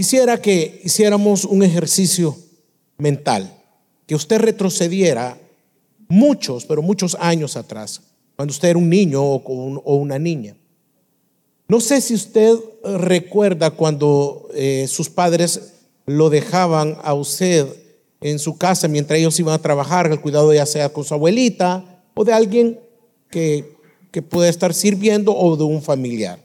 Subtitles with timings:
[0.00, 2.34] Quisiera que hiciéramos un ejercicio
[2.96, 3.54] mental,
[4.06, 5.36] que usted retrocediera
[6.08, 8.00] muchos, pero muchos años atrás,
[8.34, 10.56] cuando usted era un niño o, una niña.
[11.68, 15.74] No sé si usted recuerda cuando eh, sus padres
[16.06, 17.66] lo dejaban a usted
[18.22, 22.02] en su casa mientras ellos iban a trabajar, el cuidado ya sea con su abuelita
[22.14, 22.80] o de alguien
[23.30, 23.76] que,
[24.10, 26.42] que puede estar sirviendo o de un familiar.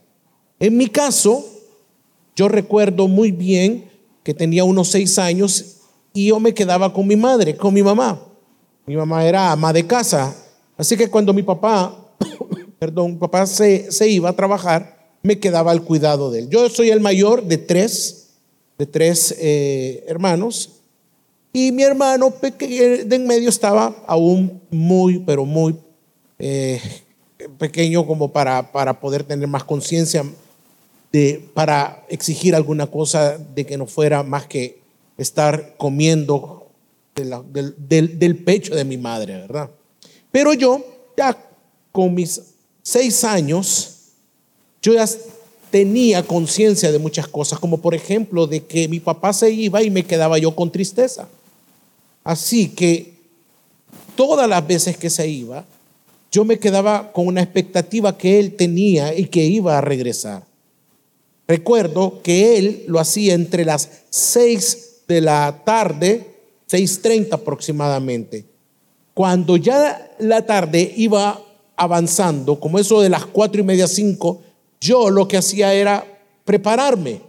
[0.60, 1.55] En mi caso,
[2.36, 3.90] yo recuerdo muy bien
[4.22, 5.78] que tenía unos seis años
[6.12, 8.22] y yo me quedaba con mi madre, con mi mamá.
[8.84, 10.36] Mi mamá era ama de casa.
[10.76, 11.96] Así que cuando mi papá,
[12.78, 16.50] perdón, papá se, iba a trabajar, me quedaba al cuidado de él.
[16.50, 18.28] Yo soy el mayor de tres,
[18.76, 20.72] de tres eh, hermanos.
[21.54, 25.74] Y mi hermano de en medio estaba aún muy, pero muy
[26.38, 26.82] eh,
[27.58, 30.22] pequeño como para, para poder tener más conciencia
[31.54, 34.80] para exigir alguna cosa de que no fuera más que
[35.16, 36.66] estar comiendo
[37.14, 39.70] del, pecho de mi madre, ¿verdad?
[40.30, 40.84] Pero yo,
[41.16, 41.36] ya
[41.92, 42.42] con mis
[42.82, 43.92] seis años,
[44.82, 45.06] yo ya
[45.70, 49.90] tenía conciencia de muchas cosas, como por ejemplo de que mi papá se iba y
[49.90, 51.28] me quedaba yo con tristeza.
[52.22, 53.14] Así que
[54.14, 55.64] todas las veces que se iba,
[56.30, 60.42] yo me quedaba con una expectativa que él tenía y que iba a regresar.
[61.48, 66.26] Recuerdo que él lo hacía entre las 6 de la tarde,
[66.68, 68.44] 6.30 aproximadamente.
[69.14, 71.40] Cuando ya la tarde iba
[71.76, 74.42] avanzando, como eso de las cuatro y media, cinco,
[74.80, 76.04] yo lo que hacía era
[76.44, 77.20] prepararme.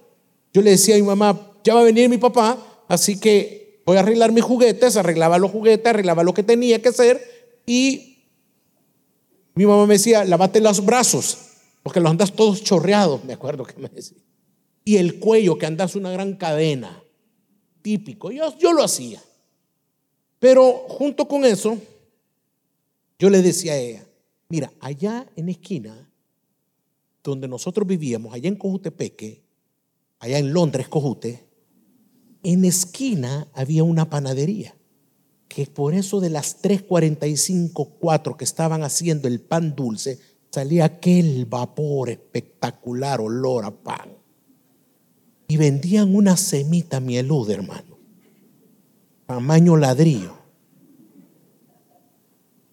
[0.53, 2.57] Yo le decía a mi mamá, ya va a venir mi papá,
[2.87, 6.89] así que voy a arreglar mis juguetes, arreglaba los juguetes, arreglaba lo que tenía que
[6.89, 7.21] hacer
[7.65, 8.17] y
[9.53, 11.46] mi mamá me decía, lavate los brazos.
[11.87, 14.17] Porque los andas todos chorreados, me acuerdo que me decía.
[14.83, 17.01] Y el cuello, que andas una gran cadena.
[17.81, 18.29] Típico.
[18.29, 19.23] Yo, yo lo hacía.
[20.37, 21.77] Pero junto con eso,
[23.17, 24.05] yo le decía a ella,
[24.49, 26.11] mira, allá en esquina,
[27.23, 29.45] donde nosotros vivíamos, allá en Cojutepeque,
[30.19, 31.47] allá en Londres, Cojute,
[32.43, 34.75] en esquina había una panadería,
[35.47, 40.19] que por eso de las 3.45, 4 que estaban haciendo el pan dulce,
[40.57, 44.09] salía aquel vapor espectacular, olor a pan.
[45.47, 47.99] Y vendían una semita mieluda, hermano,
[49.27, 50.33] tamaño ladrillo,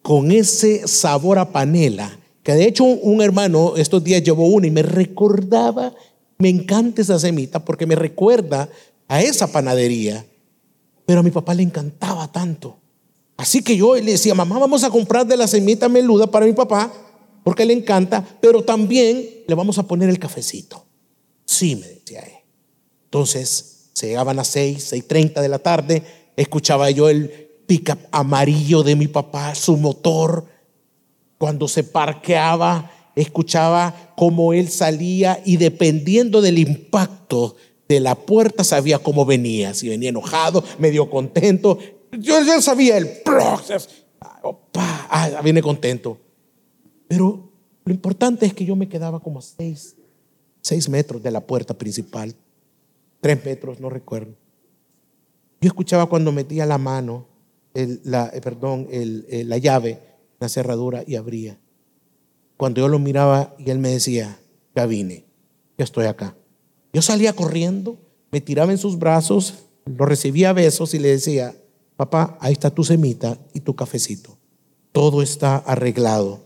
[0.00, 4.70] con ese sabor a panela, que de hecho un hermano estos días llevó una y
[4.70, 5.92] me recordaba,
[6.38, 8.70] me encanta esa semita porque me recuerda
[9.08, 10.24] a esa panadería,
[11.04, 12.78] pero a mi papá le encantaba tanto.
[13.36, 16.54] Así que yo le decía, mamá, vamos a comprar de la semita meluda para mi
[16.54, 17.03] papá
[17.44, 20.84] porque le encanta, pero también le vamos a poner el cafecito.
[21.44, 22.32] Sí, me decía él.
[23.04, 26.02] Entonces, se llegaban a 6, 6.30 de la tarde,
[26.36, 27.28] escuchaba yo el
[27.66, 30.46] pickup amarillo de mi papá, su motor,
[31.38, 37.56] cuando se parqueaba, escuchaba cómo él salía y dependiendo del impacto
[37.86, 41.78] de la puerta sabía cómo venía, si venía enojado, medio contento.
[42.12, 43.10] Yo ya sabía el,
[45.04, 46.18] ah, viene contento.
[47.14, 47.48] Pero
[47.84, 49.94] lo importante es que yo me quedaba como a seis,
[50.60, 52.34] seis metros de la puerta principal,
[53.20, 54.34] tres metros, no recuerdo.
[55.60, 57.28] Yo escuchaba cuando metía la mano,
[58.02, 60.00] la, eh, perdón, la llave,
[60.40, 61.56] la cerradura y abría.
[62.56, 64.40] Cuando yo lo miraba y él me decía,
[64.74, 65.24] ya vine,
[65.78, 66.36] ya estoy acá.
[66.92, 67.96] Yo salía corriendo,
[68.32, 71.54] me tiraba en sus brazos, lo recibía a besos y le decía,
[71.94, 74.36] papá, ahí está tu semita y tu cafecito.
[74.90, 76.43] Todo está arreglado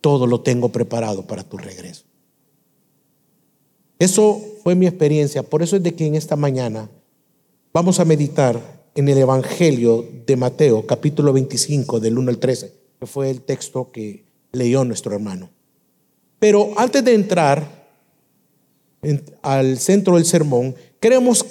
[0.00, 2.04] todo lo tengo preparado para tu regreso.
[3.98, 5.42] Eso fue mi experiencia.
[5.42, 6.88] Por eso es de que en esta mañana
[7.72, 13.06] vamos a meditar en el Evangelio de Mateo, capítulo 25, del 1 al 13, que
[13.06, 15.50] fue el texto que leyó nuestro hermano.
[16.38, 17.80] Pero antes de entrar
[19.42, 21.44] al centro del sermón, queremos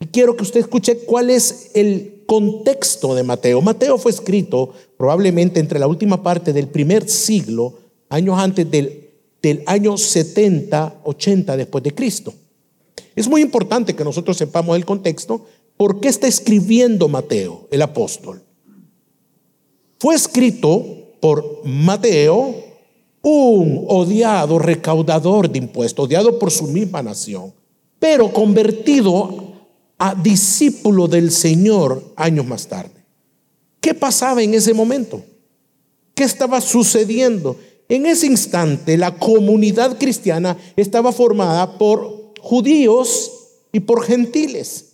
[0.00, 3.60] y quiero que usted escuche cuál es el contexto de Mateo.
[3.62, 7.74] Mateo fue escrito probablemente entre la última parte del primer siglo
[8.12, 9.10] años antes del,
[9.40, 12.34] del año 70, 80 después de Cristo.
[13.16, 15.46] Es muy importante que nosotros sepamos el contexto.
[15.76, 18.42] ¿Por qué está escribiendo Mateo, el apóstol?
[19.98, 20.84] Fue escrito
[21.20, 22.54] por Mateo,
[23.22, 27.54] un odiado recaudador de impuestos, odiado por su misma nación,
[27.98, 29.52] pero convertido
[29.96, 33.06] a discípulo del Señor años más tarde.
[33.80, 35.22] ¿Qué pasaba en ese momento?
[36.14, 37.56] ¿Qué estaba sucediendo?
[37.88, 43.32] En ese instante la comunidad cristiana estaba formada por judíos
[43.72, 44.92] y por gentiles.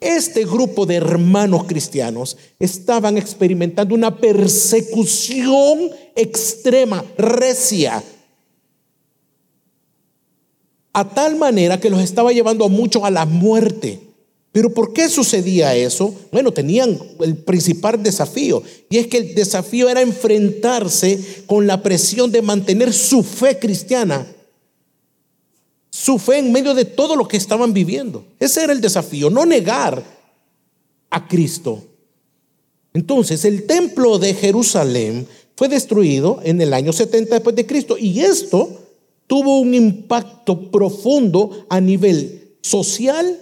[0.00, 8.02] Este grupo de hermanos cristianos estaban experimentando una persecución extrema, recia,
[10.92, 14.00] a tal manera que los estaba llevando a muchos a la muerte.
[14.52, 16.12] Pero ¿por qué sucedía eso?
[16.32, 22.32] Bueno, tenían el principal desafío, y es que el desafío era enfrentarse con la presión
[22.32, 24.26] de mantener su fe cristiana,
[25.90, 28.24] su fe en medio de todo lo que estaban viviendo.
[28.40, 30.02] Ese era el desafío, no negar
[31.10, 31.84] a Cristo.
[32.92, 38.20] Entonces, el templo de Jerusalén fue destruido en el año 70 después de Cristo, y
[38.20, 38.80] esto
[39.28, 43.38] tuvo un impacto profundo a nivel social,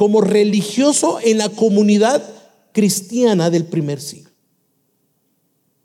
[0.00, 2.22] como religioso en la comunidad
[2.72, 4.30] cristiana del primer siglo,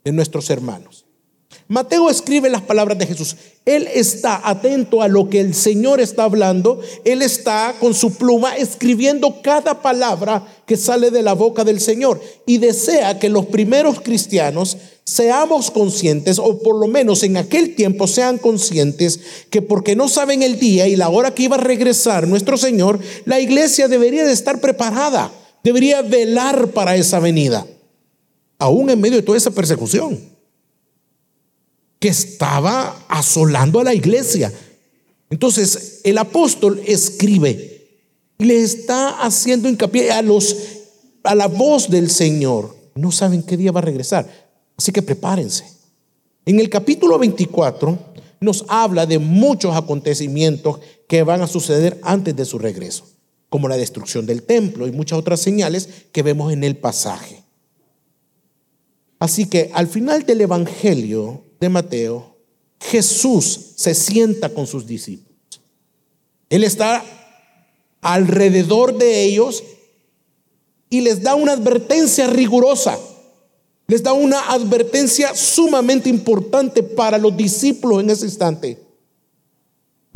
[0.06, 1.04] de nuestros hermanos.
[1.68, 3.36] Mateo escribe las palabras de Jesús.
[3.66, 6.80] Él está atento a lo que el Señor está hablando.
[7.04, 12.18] Él está con su pluma escribiendo cada palabra que sale de la boca del Señor.
[12.46, 18.08] Y desea que los primeros cristianos seamos conscientes, o por lo menos en aquel tiempo
[18.08, 19.20] sean conscientes,
[19.50, 22.98] que porque no saben el día y la hora que iba a regresar nuestro Señor,
[23.24, 25.32] la iglesia debería de estar preparada.
[25.62, 27.66] Debería velar para esa venida.
[28.58, 30.18] Aún en medio de toda esa persecución
[32.00, 34.52] que estaba asolando a la iglesia.
[35.30, 37.98] Entonces el apóstol escribe
[38.38, 40.56] y le está haciendo hincapié a los
[41.22, 42.76] a la voz del Señor.
[42.94, 44.45] No saben qué día va a regresar,
[44.76, 45.64] así que prepárense.
[46.44, 47.98] En el capítulo 24
[48.40, 53.04] nos habla de muchos acontecimientos que van a suceder antes de su regreso,
[53.48, 57.42] como la destrucción del templo y muchas otras señales que vemos en el pasaje.
[59.18, 62.36] Así que al final del evangelio de Mateo,
[62.80, 65.36] Jesús se sienta con sus discípulos.
[66.50, 67.02] Él está
[68.02, 69.64] alrededor de ellos
[70.90, 72.98] y les da una advertencia rigurosa.
[73.88, 78.86] Les da una advertencia sumamente importante para los discípulos en ese instante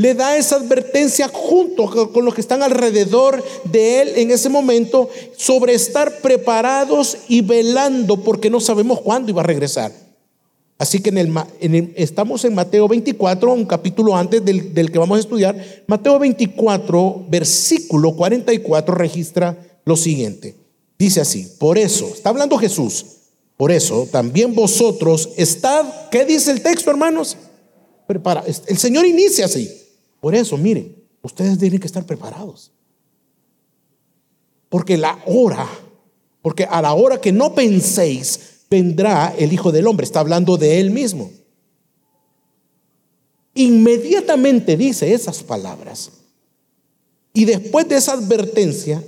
[0.01, 5.11] le da esa advertencia junto con los que están alrededor de él en ese momento
[5.37, 9.93] sobre estar preparados y velando porque no sabemos cuándo iba a regresar.
[10.79, 11.19] Así que en
[11.75, 15.63] el, estamos en Mateo 24, un capítulo antes del, del que vamos a estudiar.
[15.87, 20.57] Mateo 24, versículo 44 registra lo siguiente.
[20.99, 23.05] Dice así, por eso, está hablando Jesús,
[23.61, 27.37] por eso también vosotros estad, ¿qué dice el texto hermanos?
[28.07, 29.71] Prepara, el Señor inicia así.
[30.19, 32.73] Por eso, miren, ustedes tienen que estar preparados.
[34.71, 35.69] Porque la hora,
[36.41, 40.05] porque a la hora que no penséis, vendrá el Hijo del Hombre.
[40.05, 41.31] Está hablando de él mismo.
[43.53, 46.11] Inmediatamente dice esas palabras.
[47.35, 49.05] Y después de esa advertencia,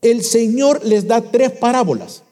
[0.00, 2.22] el Señor les da tres parábolas.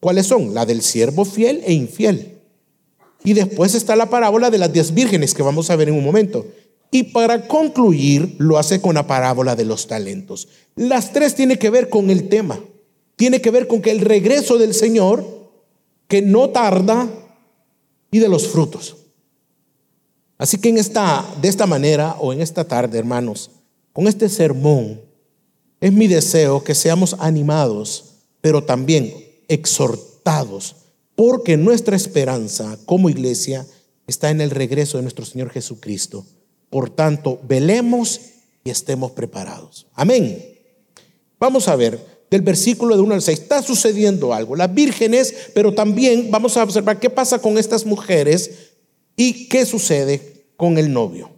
[0.00, 0.54] ¿Cuáles son?
[0.54, 2.38] La del siervo fiel e infiel.
[3.24, 6.04] Y después está la parábola de las diez vírgenes que vamos a ver en un
[6.04, 6.46] momento.
[6.90, 10.48] Y para concluir, lo hace con la parábola de los talentos.
[10.76, 12.58] Las tres tienen que ver con el tema.
[13.16, 15.50] Tiene que ver con que el regreso del Señor,
[16.06, 17.08] que no tarda,
[18.10, 18.96] y de los frutos.
[20.38, 23.50] Así que en esta, de esta manera, o en esta tarde, hermanos,
[23.92, 25.00] con este sermón,
[25.80, 29.12] es mi deseo que seamos animados, pero también
[29.48, 30.76] exhortados,
[31.14, 33.66] porque nuestra esperanza como iglesia
[34.06, 36.24] está en el regreso de nuestro Señor Jesucristo.
[36.70, 38.20] Por tanto, velemos
[38.64, 39.86] y estemos preparados.
[39.94, 40.58] Amén.
[41.40, 41.98] Vamos a ver
[42.30, 43.38] del versículo de 1 al 6.
[43.38, 44.56] Está sucediendo algo.
[44.56, 48.50] Las vírgenes, pero también vamos a observar qué pasa con estas mujeres
[49.16, 51.30] y qué sucede con el novio.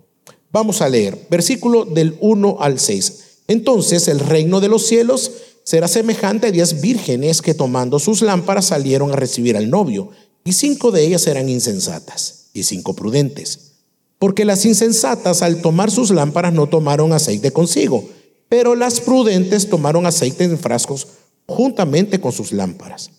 [0.52, 3.42] Vamos a leer versículo del 1 al 6.
[3.46, 5.32] Entonces el reino de los cielos
[5.64, 10.10] será semejante a diez vírgenes que tomando sus lámparas salieron a recibir al novio,
[10.44, 13.72] y cinco de ellas eran insensatas y cinco prudentes.
[14.18, 18.08] Porque las insensatas al tomar sus lámparas no tomaron aceite consigo,
[18.48, 21.08] pero las prudentes tomaron aceite en frascos
[21.46, 23.10] juntamente con sus lámparas.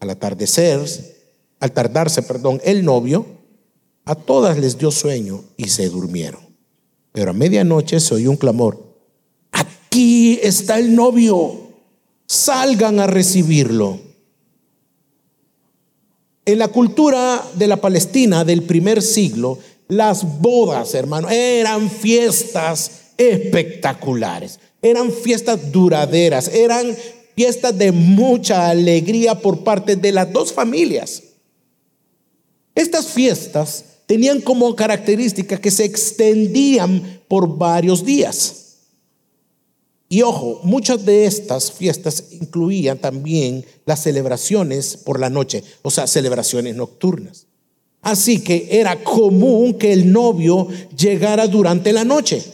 [0.00, 0.80] Al atardecer,
[1.60, 3.24] al tardarse, perdón, el novio,
[4.04, 6.42] a todas les dio sueño y se durmieron.
[7.12, 8.98] Pero a medianoche se oyó un clamor.
[9.52, 11.63] Aquí está el novio.
[12.26, 14.00] Salgan a recibirlo.
[16.46, 24.58] En la cultura de la Palestina del primer siglo, las bodas, hermano, eran fiestas espectaculares,
[24.82, 26.94] eran fiestas duraderas, eran
[27.34, 31.22] fiestas de mucha alegría por parte de las dos familias.
[32.74, 38.63] Estas fiestas tenían como característica que se extendían por varios días.
[40.08, 46.06] Y ojo, muchas de estas fiestas incluían también las celebraciones por la noche, o sea,
[46.06, 47.46] celebraciones nocturnas.
[48.02, 52.44] Así que era común que el novio llegara durante la noche.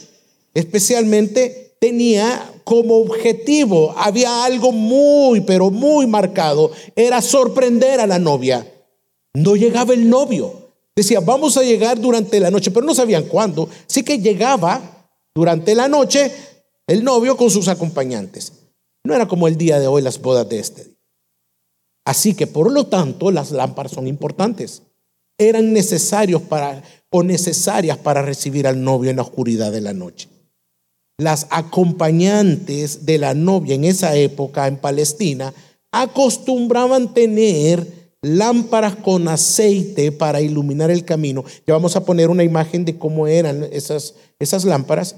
[0.53, 8.65] Especialmente tenía como objetivo, había algo muy, pero muy marcado, era sorprender a la novia.
[9.33, 10.69] No llegaba el novio.
[10.95, 13.67] Decía, vamos a llegar durante la noche, pero no sabían cuándo.
[13.89, 16.31] Así que llegaba durante la noche
[16.91, 18.51] el novio con sus acompañantes.
[19.05, 20.93] No era como el día de hoy las bodas de este día.
[22.05, 24.81] Así que por lo tanto las lámparas son importantes.
[25.37, 30.27] Eran necesarios para o necesarias para recibir al novio en la oscuridad de la noche.
[31.17, 35.53] Las acompañantes de la novia en esa época en Palestina
[35.93, 37.87] acostumbraban tener
[38.21, 41.45] lámparas con aceite para iluminar el camino.
[41.65, 45.15] Ya vamos a poner una imagen de cómo eran esas, esas lámparas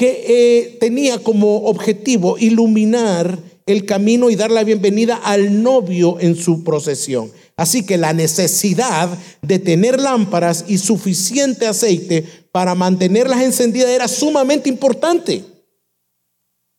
[0.00, 6.36] que eh, tenía como objetivo iluminar el camino y dar la bienvenida al novio en
[6.36, 7.30] su procesión.
[7.54, 9.10] Así que la necesidad
[9.42, 15.44] de tener lámparas y suficiente aceite para mantenerlas encendidas era sumamente importante.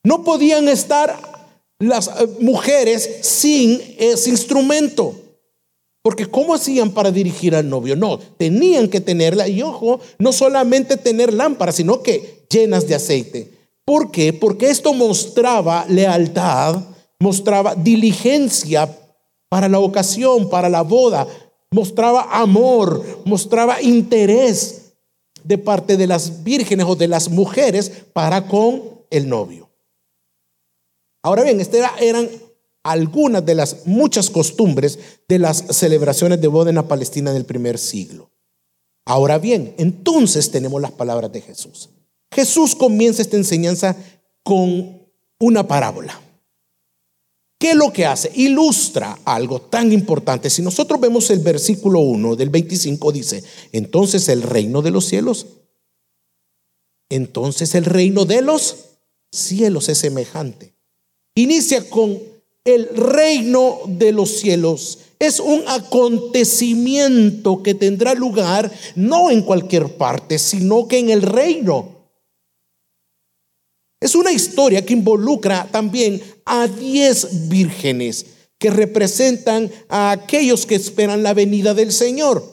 [0.02, 1.16] No podían estar
[1.78, 5.14] las eh, mujeres sin ese instrumento.
[6.02, 7.94] Porque ¿cómo hacían para dirigir al novio?
[7.94, 13.52] No, tenían que tenerla, y ojo, no solamente tener lámparas, sino que llenas de aceite.
[13.84, 14.32] ¿Por qué?
[14.32, 16.76] Porque esto mostraba lealtad,
[17.20, 18.98] mostraba diligencia
[19.48, 21.26] para la ocasión, para la boda,
[21.70, 24.94] mostraba amor, mostraba interés
[25.44, 29.68] de parte de las vírgenes o de las mujeres para con el novio.
[31.24, 32.28] Ahora bien, estas eran
[32.82, 34.98] algunas de las muchas costumbres
[35.28, 38.30] de las celebraciones de boda en la Palestina del primer siglo.
[39.04, 41.90] Ahora bien, entonces tenemos las palabras de Jesús.
[42.32, 43.96] Jesús comienza esta enseñanza
[44.42, 45.00] con
[45.38, 46.20] una parábola.
[47.58, 48.32] ¿Qué es lo que hace?
[48.34, 50.50] Ilustra algo tan importante.
[50.50, 55.46] Si nosotros vemos el versículo 1 del 25 dice, entonces el reino de los cielos,
[57.08, 58.76] entonces el reino de los
[59.30, 60.74] cielos es semejante.
[61.36, 62.31] Inicia con
[62.64, 70.38] el reino de los cielos es un acontecimiento que tendrá lugar no en cualquier parte,
[70.38, 72.02] sino que en el reino.
[74.00, 78.26] Es una historia que involucra también a diez vírgenes
[78.58, 82.44] que representan a aquellos que esperan la venida del Señor.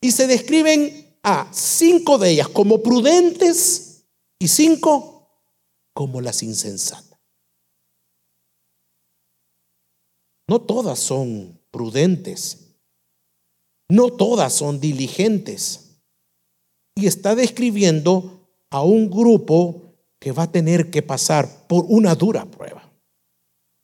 [0.00, 4.06] Y se describen a cinco de ellas como prudentes
[4.38, 5.28] y cinco
[5.92, 7.09] como las insensatas.
[10.50, 12.72] No todas son prudentes.
[13.88, 16.00] No todas son diligentes.
[16.96, 22.46] Y está describiendo a un grupo que va a tener que pasar por una dura
[22.46, 22.82] prueba.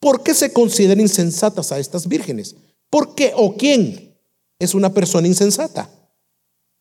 [0.01, 2.57] ¿Por qué se consideran insensatas a estas vírgenes?
[2.91, 4.19] ¿Por qué o quién
[4.59, 5.89] es una persona insensata?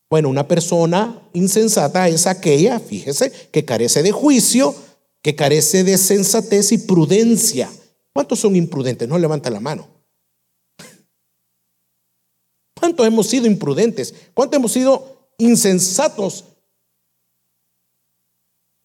[0.09, 4.73] Bueno, una persona insensata es aquella, fíjese, que carece de juicio,
[5.21, 7.69] que carece de sensatez y prudencia.
[8.15, 9.09] ¿Cuántos son imprudentes?
[9.09, 9.89] No levanta la mano.
[12.73, 14.15] ¿Cuántos hemos sido imprudentes?
[14.33, 16.45] ¿Cuántos hemos sido insensatos?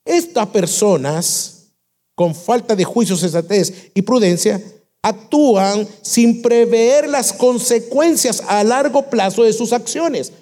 [0.04, 1.68] Estas personas,
[2.16, 4.60] con falta de juicio, sensatez y prudencia,
[5.00, 10.32] actúan sin prever las consecuencias a largo plazo de sus acciones.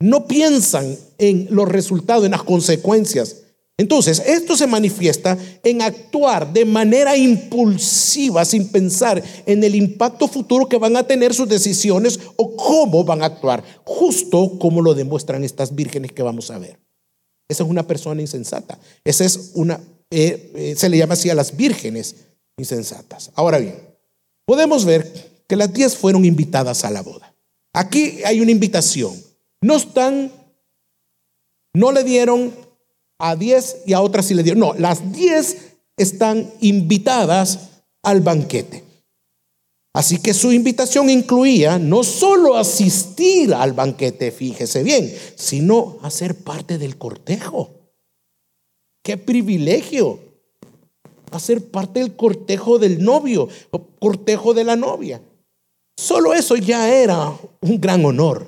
[0.00, 3.41] No piensan en los resultados, en las consecuencias.
[3.78, 10.68] Entonces, esto se manifiesta en actuar de manera impulsiva sin pensar en el impacto futuro
[10.68, 15.42] que van a tener sus decisiones o cómo van a actuar, justo como lo demuestran
[15.42, 16.78] estas vírgenes que vamos a ver.
[17.48, 18.78] Esa es una persona insensata.
[19.04, 22.16] Esa es una, eh, eh, se le llama así a las vírgenes
[22.58, 23.30] insensatas.
[23.34, 23.76] Ahora bien,
[24.46, 27.34] podemos ver que las diez fueron invitadas a la boda.
[27.72, 29.12] Aquí hay una invitación.
[29.62, 30.30] No están,
[31.74, 32.52] no le dieron
[33.22, 34.60] a 10 y a otras sí le dieron.
[34.60, 35.56] No, las 10
[35.96, 37.70] están invitadas
[38.02, 38.82] al banquete.
[39.94, 46.78] Así que su invitación incluía no solo asistir al banquete, fíjese bien, sino hacer parte
[46.78, 47.70] del cortejo.
[49.04, 50.18] Qué privilegio
[51.30, 55.22] hacer parte del cortejo del novio, o cortejo de la novia.
[55.96, 58.46] Solo eso ya era un gran honor.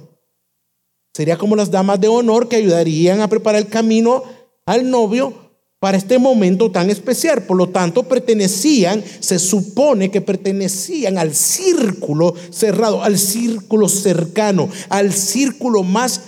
[1.15, 4.25] Sería como las damas de honor que ayudarían a preparar el camino
[4.67, 5.45] al novio
[5.85, 7.43] para este momento tan especial.
[7.43, 15.13] Por lo tanto, pertenecían, se supone que pertenecían al círculo cerrado, al círculo cercano, al
[15.13, 16.23] círculo más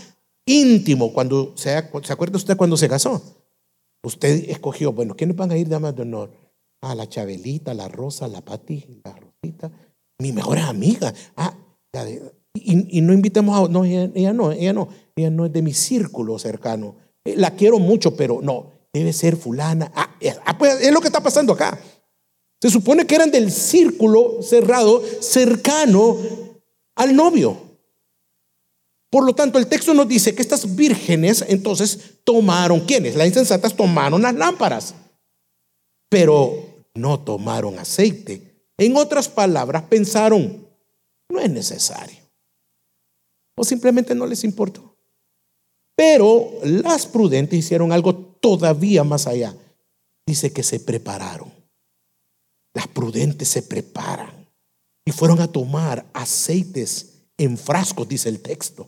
[0.47, 1.13] íntimo.
[1.13, 3.23] Cuando se, acuerda usted cuando se casó.
[4.05, 6.31] Usted escogió, bueno, ¿quiénes van a ir damas de honor?
[6.83, 9.73] A la Chabelita, la Rosa, la Pati, la Rosita,
[10.21, 11.15] mi mejor amiga.
[11.35, 11.57] Ah,
[12.53, 16.39] y, no invitemos a, no ella, no, ella no, ella no es de mi círculo
[16.39, 17.06] cercano.
[17.27, 19.91] Eh, la quiero mucho, pero no, debe ser fulana.
[19.95, 21.79] Ah, ah, pues, es lo que está pasando acá.
[22.61, 26.17] Se supone que eran del círculo cerrado, cercano
[26.95, 27.67] al novio.
[29.11, 33.15] Por lo tanto, el texto nos dice que estas vírgenes entonces tomaron, ¿quiénes?
[33.15, 34.95] Las insensatas tomaron las lámparas,
[36.09, 38.71] pero no tomaron aceite.
[38.79, 40.67] En otras palabras, pensaron,
[41.29, 42.19] no es necesario.
[43.57, 44.86] O simplemente no les importó.
[45.97, 49.57] Pero las prudentes hicieron algo todavía más allá.
[50.27, 51.51] Dice que se prepararon.
[52.75, 54.47] Las prudentes se preparan
[55.07, 58.87] y fueron a tomar aceites en frascos, dice el texto.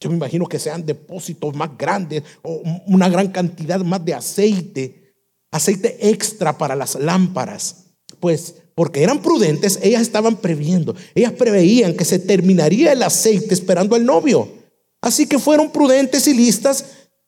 [0.00, 5.14] Yo me imagino que sean depósitos más grandes o una gran cantidad más de aceite,
[5.50, 7.84] aceite extra para las lámparas.
[8.20, 13.96] Pues porque eran prudentes, ellas estaban previendo, ellas preveían que se terminaría el aceite esperando
[13.96, 14.63] al novio.
[15.04, 16.86] Así que fueron prudentes y listas,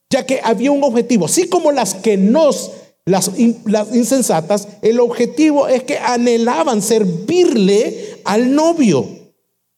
[0.09, 2.71] ya que había un objetivo, así como las que nos
[3.05, 9.07] las, insensatas, el objetivo es que anhelaban servirle al novio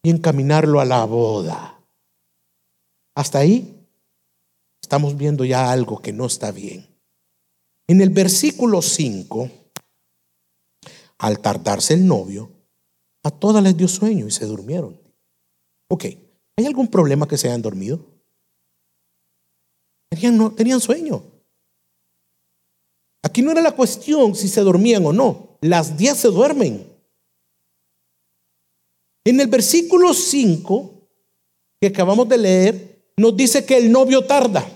[0.04, 1.82] y encaminarlo a la boda.
[3.16, 3.84] Hasta ahí
[4.80, 6.86] estamos viendo ya algo que no está bien.
[7.88, 9.50] En el versículo 5,
[11.18, 12.48] al tardarse el novio,
[13.24, 15.00] a todas les dio sueño y se durmieron.
[15.88, 16.04] Ok,
[16.58, 18.00] ¿hay algún problema que se hayan dormido?
[20.10, 21.22] Tenían, no, sueño.
[23.22, 25.58] Aquí no era la cuestión si se dormían o no.
[25.60, 26.84] Las diez se duermen.
[29.24, 30.94] En el versículo 5
[31.80, 34.66] que acabamos de leer, nos dice que el novio tarda.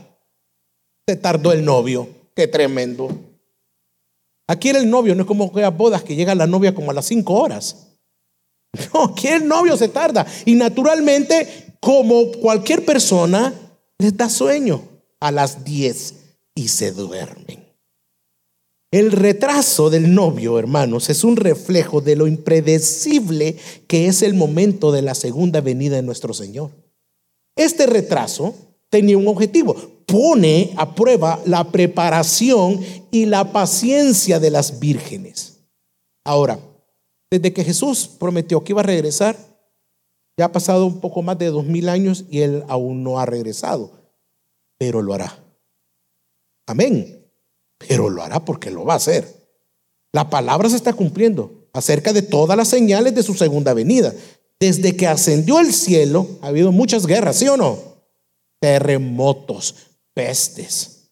[1.08, 2.08] Se tardó el novio.
[2.36, 3.08] Qué tremendo.
[4.46, 6.92] Aquí era el novio, no es como que a bodas que llega la novia como
[6.92, 7.88] a las 5 horas.
[8.94, 10.26] No, aquí el novio se tarda.
[10.46, 13.52] Y naturalmente, como cualquier persona,
[13.98, 14.82] les da sueño
[15.18, 16.14] a las 10
[16.54, 17.66] y se duermen.
[18.92, 23.56] El retraso del novio, hermanos, es un reflejo de lo impredecible
[23.88, 26.70] que es el momento de la segunda venida de nuestro Señor.
[27.56, 28.54] Este retraso
[28.88, 29.74] tenía un objetivo,
[30.06, 32.78] pone a prueba la preparación
[33.10, 35.58] y la paciencia de las vírgenes.
[36.24, 36.60] Ahora,
[37.28, 39.51] desde que Jesús prometió que iba a regresar,
[40.36, 43.26] ya ha pasado un poco más de dos mil años y él aún no ha
[43.26, 43.92] regresado,
[44.78, 45.38] pero lo hará.
[46.66, 47.22] Amén
[47.88, 49.26] pero lo hará porque lo va a hacer.
[50.12, 54.12] La palabra se está cumpliendo acerca de todas las señales de su segunda venida.
[54.60, 57.78] Desde que ascendió el cielo ha habido muchas guerras, ¿sí o no?
[58.60, 59.74] Terremotos,
[60.14, 61.10] pestes.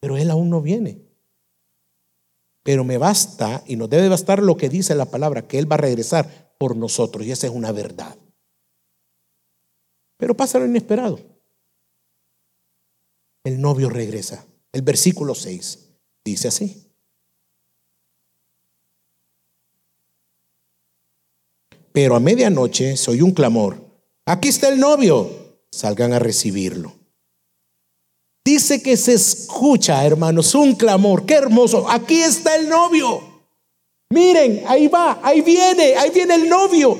[0.00, 1.02] Pero Él aún no viene.
[2.62, 5.76] Pero me basta y nos debe bastar lo que dice la palabra, que Él va
[5.76, 8.16] a regresar por nosotros y esa es una verdad.
[10.16, 11.20] Pero pasa lo inesperado.
[13.44, 14.46] El novio regresa.
[14.72, 15.78] El versículo 6
[16.24, 16.90] dice así.
[21.92, 23.80] Pero a medianoche soy un clamor.
[24.26, 25.30] Aquí está el novio.
[25.70, 26.92] Salgan a recibirlo.
[28.44, 31.26] Dice que se escucha, hermanos, un clamor.
[31.26, 31.88] Qué hermoso.
[31.90, 33.35] Aquí está el novio.
[34.10, 36.98] Miren, ahí va, ahí viene, ahí viene el novio.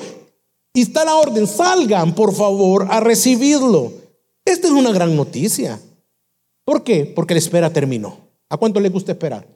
[0.74, 3.92] Y está la orden, salgan por favor a recibirlo.
[4.44, 5.80] Esta es una gran noticia.
[6.64, 7.06] ¿Por qué?
[7.06, 8.18] Porque la espera terminó.
[8.48, 9.46] ¿A cuánto le gusta esperar?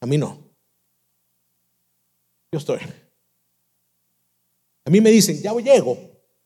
[0.00, 0.38] A mí no.
[2.52, 2.78] Yo estoy.
[4.84, 5.98] A mí me dicen, ya llego.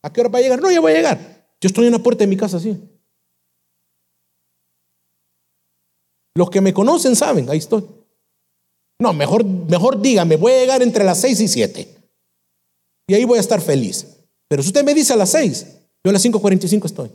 [0.02, 0.60] ¿A qué hora va a llegar?
[0.60, 1.46] No, ya voy a llegar.
[1.60, 2.76] Yo estoy en la puerta de mi casa así.
[6.34, 7.84] Los que me conocen saben, ahí estoy.
[9.02, 11.92] No, mejor, mejor dígame, voy a llegar entre las seis y siete.
[13.08, 14.06] Y ahí voy a estar feliz.
[14.46, 15.66] Pero si usted me dice a las seis,
[16.04, 17.08] yo a las 5.45 estoy.
[17.08, 17.10] A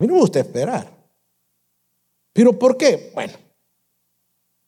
[0.00, 0.90] mí no me gusta esperar.
[2.32, 3.12] ¿Pero por qué?
[3.14, 3.34] Bueno,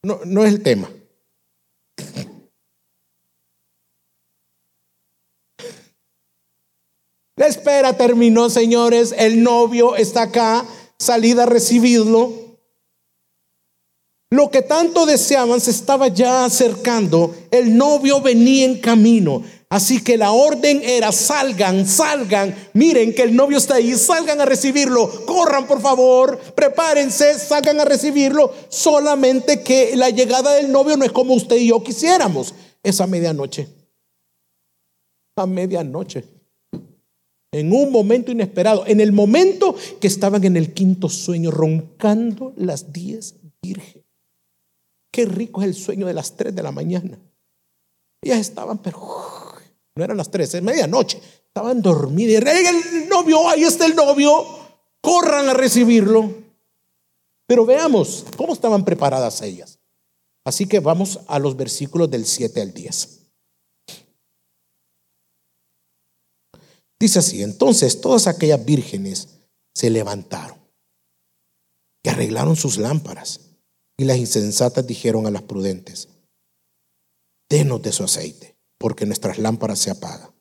[0.03, 0.89] no, no es el tema.
[7.35, 9.13] La espera terminó, señores.
[9.17, 10.65] El novio está acá,
[10.97, 12.42] salida a recibirlo.
[14.33, 17.35] Lo que tanto deseaban se estaba ya acercando.
[17.51, 19.43] El novio venía en camino.
[19.69, 24.45] Así que la orden era, salgan, salgan, miren que el novio está ahí, salgan a
[24.45, 31.05] recibirlo, corran por favor, prepárense, salgan a recibirlo, solamente que la llegada del novio no
[31.05, 33.67] es como usted y yo quisiéramos, es a medianoche,
[35.35, 36.23] a medianoche.
[37.51, 42.93] en un momento inesperado, en el momento que estaban en el quinto sueño, roncando las
[42.93, 44.02] diez vírgenes.
[45.13, 47.19] Qué rico es el sueño de las tres de la mañana.
[48.19, 48.99] Ellas estaban, pero
[49.95, 51.21] no eran las tres, es medianoche.
[51.45, 52.43] Estaban dormidas.
[52.43, 54.43] El novio, ahí está el novio.
[55.01, 56.33] Corran a recibirlo.
[57.45, 59.77] Pero veamos cómo estaban preparadas ellas.
[60.45, 63.19] Así que vamos a los versículos del 7 al 10.
[66.99, 69.29] Dice así, entonces todas aquellas vírgenes
[69.75, 70.57] se levantaron
[72.01, 73.52] y arreglaron sus lámparas.
[73.97, 76.09] Y las insensatas dijeron a las prudentes,
[77.49, 80.31] denos de su aceite, porque nuestras lámparas se apagan.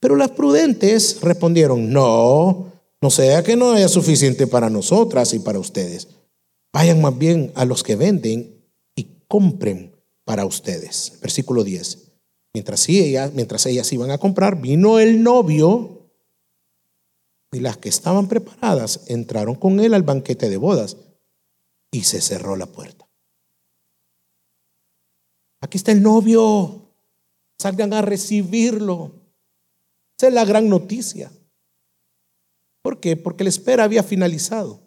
[0.00, 5.58] Pero las prudentes respondieron, no, no sea que no haya suficiente para nosotras y para
[5.58, 6.08] ustedes.
[6.72, 11.18] Vayan más bien a los que venden y compren para ustedes.
[11.20, 12.10] Versículo 10.
[12.54, 16.10] Mientras, ellas, mientras ellas iban a comprar, vino el novio
[17.52, 20.96] y las que estaban preparadas entraron con él al banquete de bodas
[21.90, 23.08] y se cerró la puerta.
[25.60, 26.94] Aquí está el novio,
[27.58, 29.12] salgan a recibirlo.
[30.18, 31.30] Esa es la gran noticia.
[32.82, 33.16] ¿Por qué?
[33.16, 34.80] Porque la espera había finalizado.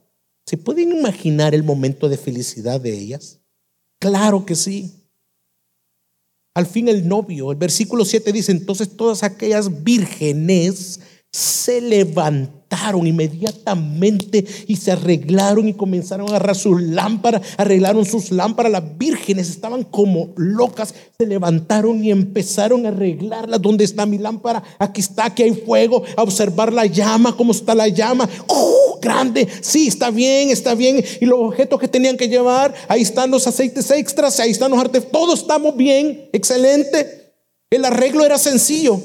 [0.45, 3.39] ¿Se pueden imaginar el momento de felicidad de ellas?
[3.99, 5.03] Claro que sí.
[6.55, 10.99] Al fin el novio, el versículo 7 dice, entonces todas aquellas vírgenes
[11.34, 18.72] se levantaron inmediatamente y se arreglaron y comenzaron a agarrar sus lámparas, arreglaron sus lámparas,
[18.72, 24.62] las vírgenes estaban como locas, se levantaron y empezaron a arreglarlas, ¿dónde está mi lámpara?
[24.78, 29.00] Aquí está, aquí hay fuego, a observar la llama, cómo está la llama, ¡Uh!
[29.02, 33.32] grande, sí, está bien, está bien, y los objetos que tenían que llevar, ahí están
[33.32, 37.34] los aceites extras, ahí están los artes, todos estamos bien, excelente,
[37.72, 39.02] el arreglo era sencillo.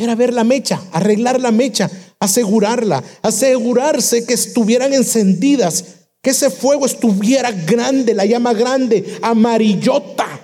[0.00, 6.86] Era ver la mecha, arreglar la mecha, asegurarla, asegurarse que estuvieran encendidas, que ese fuego
[6.86, 10.40] estuviera grande, la llama grande, amarillota.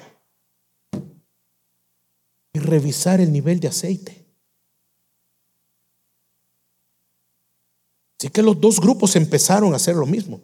[2.53, 4.27] Y revisar el nivel de aceite.
[8.19, 10.43] Así que los dos grupos empezaron a hacer lo mismo,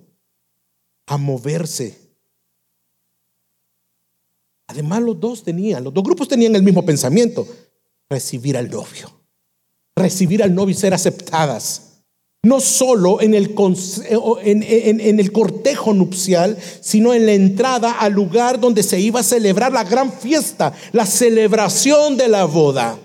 [1.07, 1.99] a moverse.
[4.69, 7.47] Además los dos tenían, los dos grupos tenían el mismo pensamiento
[8.13, 9.11] recibir al novio.
[9.97, 11.89] Recibir al novio y ser aceptadas.
[12.45, 13.55] No solo en el,
[14.43, 19.25] en, en el cortejo nupcial, sino en la entrada al lugar donde se iba a
[19.25, 22.99] celebrar la gran fiesta, la celebración de la boda.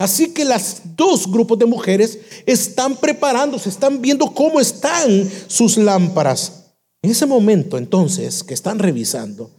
[0.00, 6.72] Así que las dos grupos de mujeres están preparándose, están viendo cómo están sus lámparas.
[7.02, 9.50] En ese momento entonces que están revisando,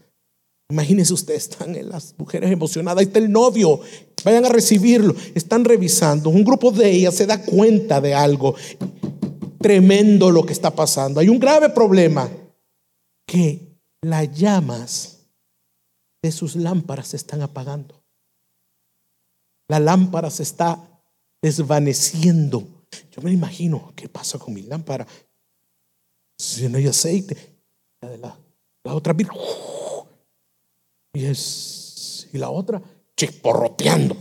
[0.71, 3.79] Imagínense ustedes, están en las mujeres emocionadas, ahí está el novio,
[4.23, 8.55] vayan a recibirlo, están revisando, un grupo de ellas se da cuenta de algo
[9.60, 11.19] tremendo lo que está pasando.
[11.19, 12.29] Hay un grave problema,
[13.27, 15.27] que las llamas
[16.23, 18.03] de sus lámparas se están apagando.
[19.69, 21.01] La lámpara se está
[21.41, 22.67] desvaneciendo.
[23.12, 25.05] Yo me imagino, ¿qué pasa con mi lámpara?
[26.39, 27.38] Si no hay aceite,
[28.01, 28.36] la,
[28.84, 29.15] otra
[31.13, 32.82] y la otra
[33.19, 34.15] chisporroteando.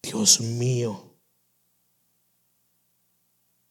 [0.00, 1.02] Dios mío.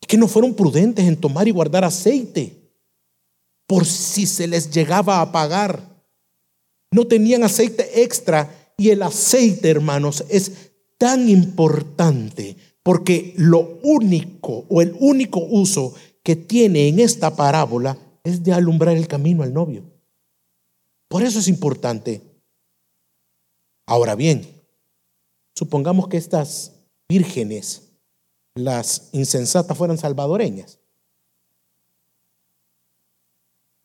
[0.02, 2.74] Y que no fueron prudentes en tomar y guardar aceite
[3.66, 6.04] por si se les llegaba a apagar.
[6.92, 14.82] No tenían aceite extra y el aceite, hermanos, es tan importante porque lo único o
[14.82, 19.84] el único uso que tiene en esta parábola es de alumbrar el camino al novio.
[21.08, 22.22] Por eso es importante.
[23.86, 24.62] Ahora bien,
[25.54, 26.74] supongamos que estas
[27.08, 27.92] vírgenes,
[28.56, 30.80] las insensatas, fueran salvadoreñas.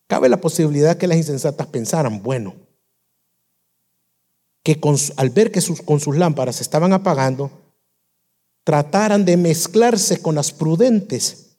[0.07, 2.55] Cabe la posibilidad que las insensatas pensaran, bueno,
[4.63, 4.79] que
[5.17, 7.51] al ver que sus, con sus lámparas se estaban apagando,
[8.63, 11.57] trataran de mezclarse con las prudentes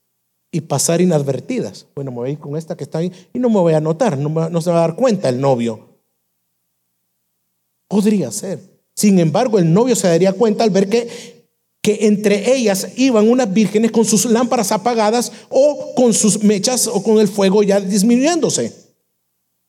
[0.51, 1.87] y pasar inadvertidas.
[1.95, 3.81] Bueno, me voy a ir con esta que está ahí y no me voy a
[3.81, 5.92] notar, no, no se va a dar cuenta el novio.
[7.93, 8.59] Podría ser.
[8.95, 11.11] Sin embargo, el novio se daría cuenta al ver que,
[11.83, 17.03] que entre ellas iban unas vírgenes con sus lámparas apagadas o con sus mechas o
[17.03, 18.73] con el fuego ya disminuyéndose.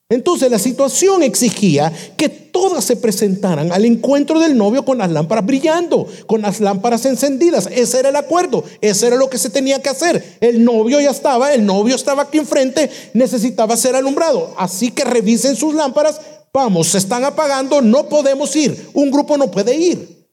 [0.08, 5.46] Entonces la situación exigía que todas se presentaran al encuentro del novio con las lámparas
[5.46, 7.68] brillando, con las lámparas encendidas.
[7.72, 10.38] Ese era el acuerdo, ese era lo que se tenía que hacer.
[10.40, 14.54] El novio ya estaba, el novio estaba aquí enfrente, necesitaba ser alumbrado.
[14.58, 16.22] Así que revisen sus lámparas,
[16.54, 20.28] vamos, se están apagando, no podemos ir, un grupo no puede ir.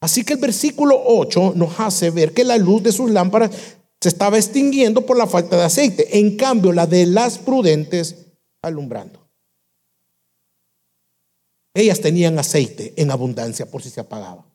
[0.00, 3.50] Así que el versículo 8 nos hace ver que la luz de sus lámparas
[4.00, 6.18] se estaba extinguiendo por la falta de aceite.
[6.18, 8.26] En cambio, la de las prudentes
[8.62, 9.26] alumbrando.
[11.74, 14.46] Ellas tenían aceite en abundancia por si se apagaba.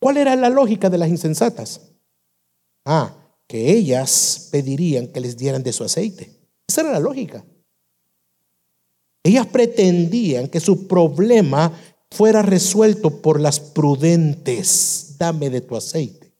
[0.00, 1.80] ¿Cuál era la lógica de las insensatas?
[2.84, 3.14] Ah,
[3.46, 6.30] que ellas pedirían que les dieran de su aceite.
[6.68, 7.44] Esa era la lógica.
[9.26, 11.72] Ellas pretendían que su problema
[12.12, 15.16] fuera resuelto por las prudentes.
[15.18, 16.32] Dame de tu aceite.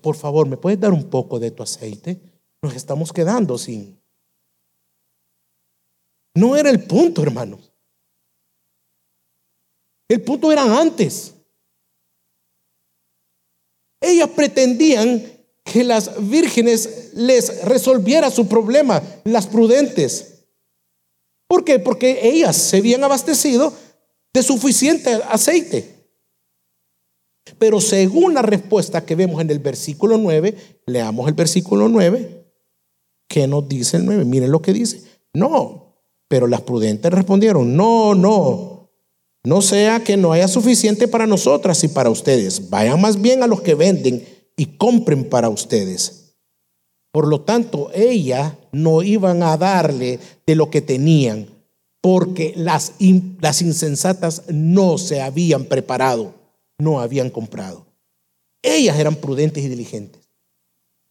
[0.00, 2.18] Por favor, ¿me puedes dar un poco de tu aceite?
[2.62, 4.00] Nos estamos quedando sin.
[6.34, 7.70] No era el punto, hermanos.
[10.08, 11.34] El punto era antes.
[14.00, 15.22] Ellas pretendían
[15.62, 20.39] que las vírgenes les resolviera su problema, las prudentes.
[21.50, 21.80] ¿Por qué?
[21.80, 23.72] Porque ellas se habían abastecido
[24.32, 25.96] de suficiente aceite.
[27.58, 30.54] Pero según la respuesta que vemos en el versículo 9,
[30.86, 32.46] leamos el versículo 9,
[33.26, 34.24] ¿qué nos dice el 9?
[34.26, 35.02] Miren lo que dice.
[35.34, 35.96] No,
[36.28, 38.88] pero las prudentes respondieron, no, no,
[39.42, 42.70] no sea que no haya suficiente para nosotras y para ustedes.
[42.70, 44.24] Vayan más bien a los que venden
[44.56, 46.19] y compren para ustedes.
[47.12, 51.48] Por lo tanto, ellas no iban a darle de lo que tenían,
[52.00, 56.34] porque las, insensatas no se habían preparado,
[56.78, 57.86] no habían comprado.
[58.62, 60.22] Ellas eran prudentes y diligentes.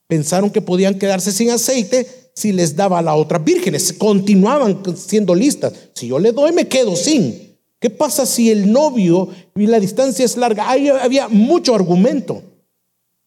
[0.08, 3.94] Pensaron que podían quedarse sin aceite si les daba a las otras vírgenes.
[3.94, 5.74] Continuaban siendo listas.
[5.94, 7.58] Si yo le doy, me quedo sin.
[7.80, 10.70] ¿Qué pasa si el novio y la distancia es larga?
[10.70, 12.42] Ahí había mucho argumento.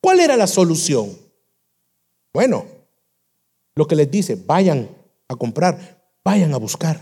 [0.01, 1.22] ¿Cuál era la solución?
[2.33, 2.67] Bueno,
[3.75, 4.89] lo que les dice, vayan
[5.29, 7.01] a comprar, vayan a buscar.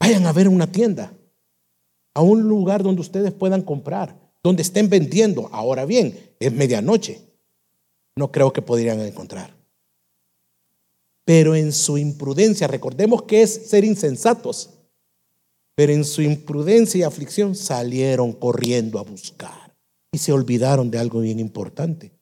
[0.00, 1.12] Vayan a ver una tienda,
[2.14, 5.48] a un lugar donde ustedes puedan comprar, donde estén vendiendo.
[5.52, 7.20] Ahora bien, es medianoche.
[8.16, 9.54] No creo que podrían encontrar.
[11.24, 14.70] Pero en su imprudencia, recordemos que es ser insensatos.
[15.74, 19.76] Pero en su imprudencia y aflicción salieron corriendo a buscar
[20.12, 22.15] y se olvidaron de algo bien importante,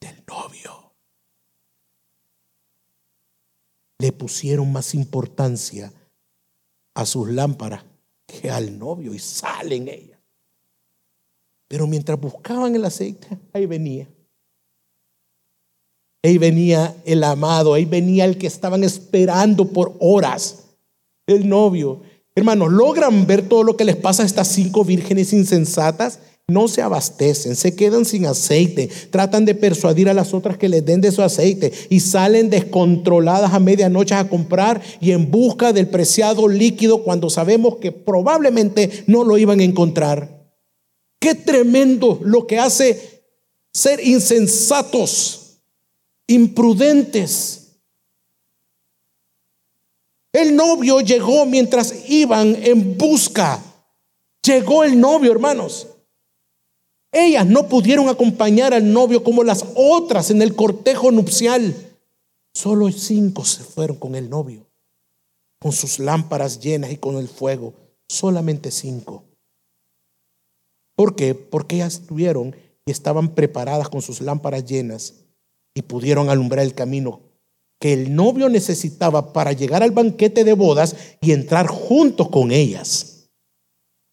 [0.00, 0.94] del novio.
[3.98, 5.92] Le pusieron más importancia
[6.94, 7.84] a sus lámparas
[8.26, 10.18] que al novio y salen ellas.
[11.68, 14.08] Pero mientras buscaban el aceite, ahí venía.
[16.22, 20.64] Ahí venía el amado, ahí venía el que estaban esperando por horas,
[21.26, 22.02] el novio.
[22.34, 26.20] Hermanos, ¿logran ver todo lo que les pasa a estas cinco vírgenes insensatas?
[26.50, 30.84] No se abastecen, se quedan sin aceite, tratan de persuadir a las otras que les
[30.84, 35.88] den de su aceite y salen descontroladas a medianoche a comprar y en busca del
[35.88, 40.50] preciado líquido cuando sabemos que probablemente no lo iban a encontrar.
[41.18, 43.22] Qué tremendo lo que hace
[43.72, 45.60] ser insensatos,
[46.26, 47.60] imprudentes
[50.32, 53.60] el novio llegó mientras iban en busca.
[54.42, 55.88] Llegó el novio, hermanos.
[57.12, 61.74] Ellas no pudieron acompañar al novio como las otras en el cortejo nupcial.
[62.54, 64.66] Solo cinco se fueron con el novio,
[65.60, 67.74] con sus lámparas llenas y con el fuego.
[68.08, 69.24] Solamente cinco.
[70.96, 71.34] ¿Por qué?
[71.34, 75.14] Porque ellas estuvieron y estaban preparadas con sus lámparas llenas
[75.74, 77.20] y pudieron alumbrar el camino
[77.80, 83.09] que el novio necesitaba para llegar al banquete de bodas y entrar junto con ellas.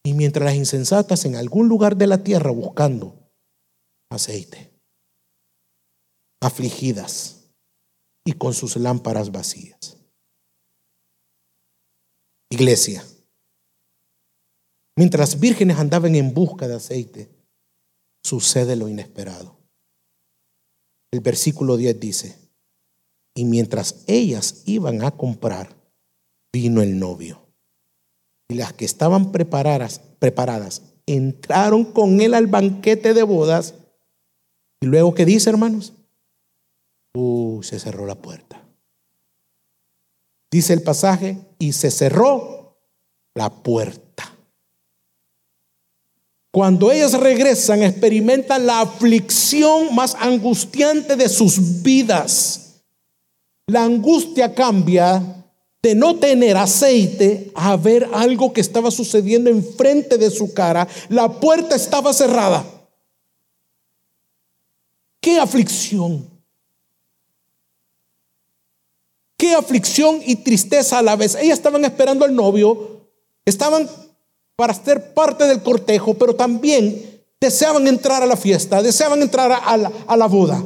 [0.07, 3.29] Y mientras las insensatas en algún lugar de la tierra buscando
[4.09, 4.71] aceite,
[6.39, 7.49] afligidas
[8.23, 9.97] y con sus lámparas vacías.
[12.49, 13.03] Iglesia,
[14.95, 17.29] mientras vírgenes andaban en busca de aceite,
[18.23, 19.57] sucede lo inesperado.
[21.11, 22.39] El versículo 10 dice,
[23.35, 25.75] y mientras ellas iban a comprar,
[26.53, 27.46] vino el novio.
[28.49, 33.73] Y las que estaban preparadas, preparadas entraron con él al banquete de bodas.
[34.81, 35.93] Y luego, ¿qué dice, hermanos?
[37.13, 38.61] Uh, se cerró la puerta.
[40.51, 42.77] Dice el pasaje, y se cerró
[43.33, 44.33] la puerta.
[46.51, 52.81] Cuando ellas regresan, experimentan la aflicción más angustiante de sus vidas.
[53.67, 55.36] La angustia cambia
[55.87, 60.85] de no tener aceite a ver algo que estaba sucediendo enfrente de su cara.
[61.07, 62.65] La puerta estaba cerrada.
[65.21, 66.29] Qué aflicción.
[69.37, 71.35] Qué aflicción y tristeza a la vez.
[71.35, 73.07] Ellas estaban esperando al novio,
[73.45, 73.89] estaban
[74.57, 79.77] para ser parte del cortejo, pero también deseaban entrar a la fiesta, deseaban entrar a
[79.77, 80.61] la, a la boda.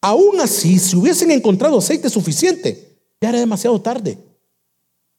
[0.00, 4.18] Aún así, si hubiesen encontrado aceite suficiente, ya era demasiado tarde.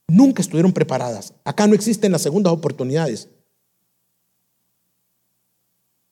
[0.07, 1.33] Nunca estuvieron preparadas.
[1.43, 3.27] Acá no existen las segundas oportunidades.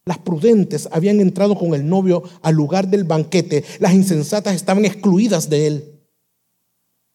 [0.05, 3.65] Las prudentes habían entrado con el novio al lugar del banquete.
[3.79, 6.01] Las insensatas estaban excluidas de él.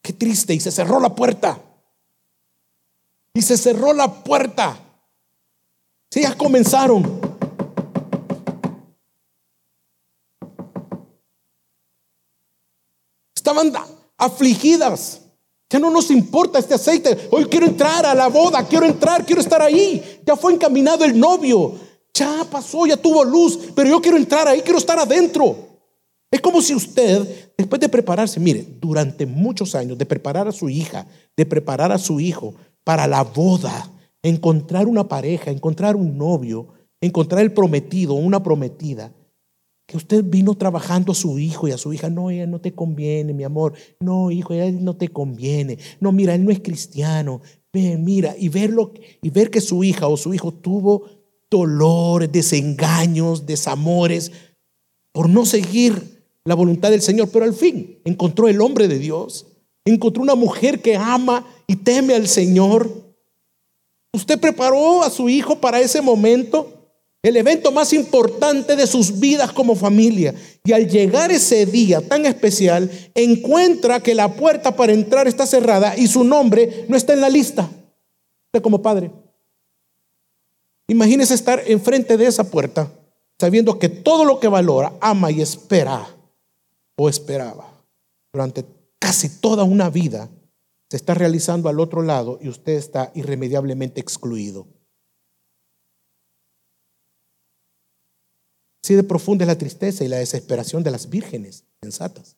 [0.03, 0.53] Qué triste.
[0.53, 1.59] Y se cerró la puerta.
[3.33, 4.79] Y se cerró la puerta.
[6.11, 7.22] Si ellas comenzaron.
[13.43, 13.73] Estaban
[14.17, 15.21] afligidas.
[15.69, 17.29] Ya no nos importa este aceite.
[17.33, 20.21] Hoy quiero entrar a la boda, quiero entrar, quiero estar ahí.
[20.25, 21.75] Ya fue encaminado el novio.
[22.15, 25.57] Ya pasó, ya tuvo luz, pero yo quiero entrar ahí, quiero estar adentro.
[26.31, 30.69] Es como si usted, después de prepararse, mire, durante muchos años, de preparar a su
[30.69, 33.91] hija, de preparar a su hijo para la boda,
[34.23, 36.69] encontrar una pareja, encontrar un novio,
[37.01, 39.11] encontrar el prometido, una prometida,
[39.87, 42.73] que usted vino trabajando a su hijo y a su hija, no, ella no te
[42.73, 47.43] conviene, mi amor, no, hijo, ella no te conviene, no, mira, él no es cristiano,
[47.73, 51.07] ve, mira, y verlo, y ver que su hija o su hijo tuvo
[51.51, 54.33] dolores, desengaños, desamores,
[55.13, 59.47] por no seguir la voluntad del Señor, pero al fin encontró el hombre de Dios,
[59.85, 62.91] encontró una mujer que ama y teme al Señor.
[64.13, 66.82] Usted preparó a su hijo para ese momento,
[67.23, 70.35] el evento más importante de sus vidas como familia.
[70.65, 75.97] Y al llegar ese día tan especial, encuentra que la puerta para entrar está cerrada
[75.97, 77.71] y su nombre no está en la lista.
[78.47, 79.11] Usted como padre.
[80.89, 82.91] Imagínese estar enfrente de esa puerta
[83.39, 86.07] sabiendo que todo lo que valora, ama y espera
[86.97, 87.73] o esperaba
[88.33, 88.65] durante
[88.99, 90.29] casi toda una vida
[90.89, 94.67] se está realizando al otro lado y usted está irremediablemente excluido.
[98.83, 102.37] Así de profunda es la tristeza y la desesperación de las vírgenes sensatas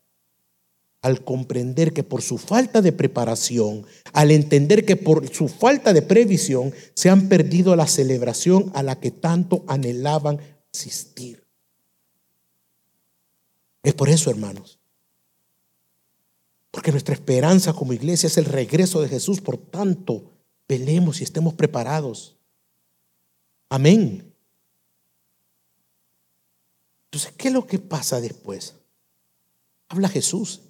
[1.05, 6.01] al comprender que por su falta de preparación, al entender que por su falta de
[6.01, 10.39] previsión, se han perdido la celebración a la que tanto anhelaban
[10.73, 11.45] asistir.
[13.83, 14.79] Es por eso, hermanos,
[16.71, 20.33] porque nuestra esperanza como iglesia es el regreso de Jesús, por tanto,
[20.67, 22.39] velemos y estemos preparados.
[23.69, 24.34] Amén.
[27.15, 28.75] Entonces, ¿qué es lo que pasa después?
[29.87, 30.63] Habla Jesús.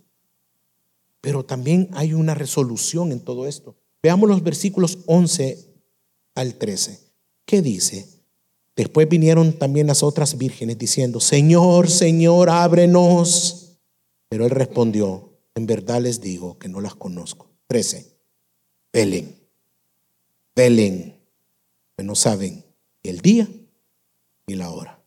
[1.23, 3.77] Pero también hay una resolución en todo esto.
[4.03, 5.67] Veamos los versículos 11
[6.35, 7.01] al 13.
[7.47, 8.07] ¿Qué dice?
[8.77, 13.79] Después vinieron también las otras vírgenes diciendo, Señor, Señor, ábrenos.
[14.29, 17.49] Pero él respondió, en verdad les digo que no las conozco.
[17.69, 18.19] 13.
[18.93, 19.35] Velen,
[20.55, 21.17] velen,
[21.97, 22.67] que no saben
[23.03, 23.49] el día
[24.47, 25.04] ni la hora.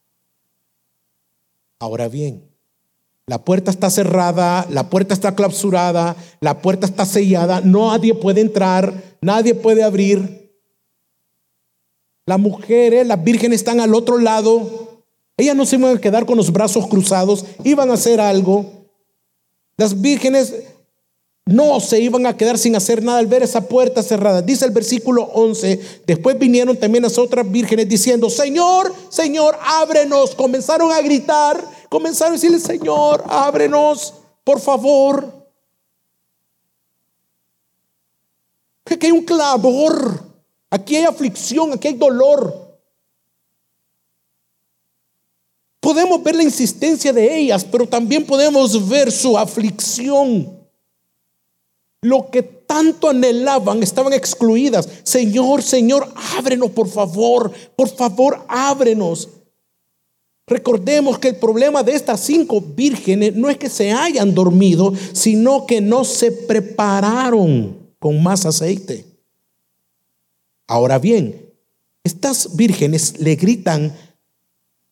[1.80, 2.44] Ahora bien,
[3.28, 9.18] la puerta está cerrada, la puerta está clausurada, la puerta está sellada, nadie puede entrar,
[9.22, 10.54] nadie puede abrir.
[12.26, 15.04] Las mujeres, las vírgenes están al otro lado.
[15.38, 18.88] Ellas no se iban a quedar con los brazos cruzados, iban a hacer algo.
[19.76, 20.56] Las vírgenes
[21.48, 24.42] no se iban a quedar sin hacer nada al ver esa puerta cerrada.
[24.42, 30.36] Dice el versículo 11, después vinieron también las otras vírgenes diciendo, Señor, Señor, ábrenos.
[30.36, 35.34] Comenzaron a gritar Comenzaron a decirle, Señor, ábrenos, por favor.
[38.86, 40.24] Aquí hay un clamor,
[40.70, 42.66] aquí hay aflicción, aquí hay dolor.
[45.80, 50.57] Podemos ver la insistencia de ellas, pero también podemos ver su aflicción.
[52.08, 54.88] Lo que tanto anhelaban estaban excluidas.
[55.04, 59.28] Señor, Señor, ábrenos, por favor, por favor, ábrenos.
[60.48, 65.66] Recordemos que el problema de estas cinco vírgenes no es que se hayan dormido, sino
[65.66, 69.04] que no se prepararon con más aceite.
[70.66, 71.52] Ahora bien,
[72.06, 73.94] estas vírgenes le gritan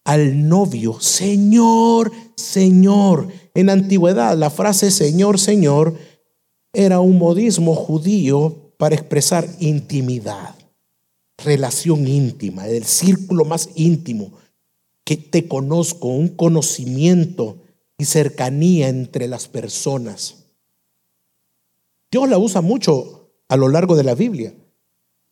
[0.03, 3.29] al novio, Señor, Señor.
[3.53, 5.95] En antigüedad la frase Señor, Señor
[6.75, 10.55] era un modismo judío para expresar intimidad,
[11.37, 14.31] relación íntima, el círculo más íntimo
[15.03, 17.57] que te conozco, un conocimiento
[17.97, 20.45] y cercanía entre las personas.
[22.11, 24.53] Dios la usa mucho a lo largo de la Biblia.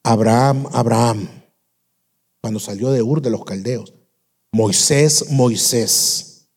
[0.03, 1.27] Abraham, Abraham,
[2.41, 3.93] cuando salió de Ur de los Caldeos.
[4.51, 6.47] Moisés, Moisés.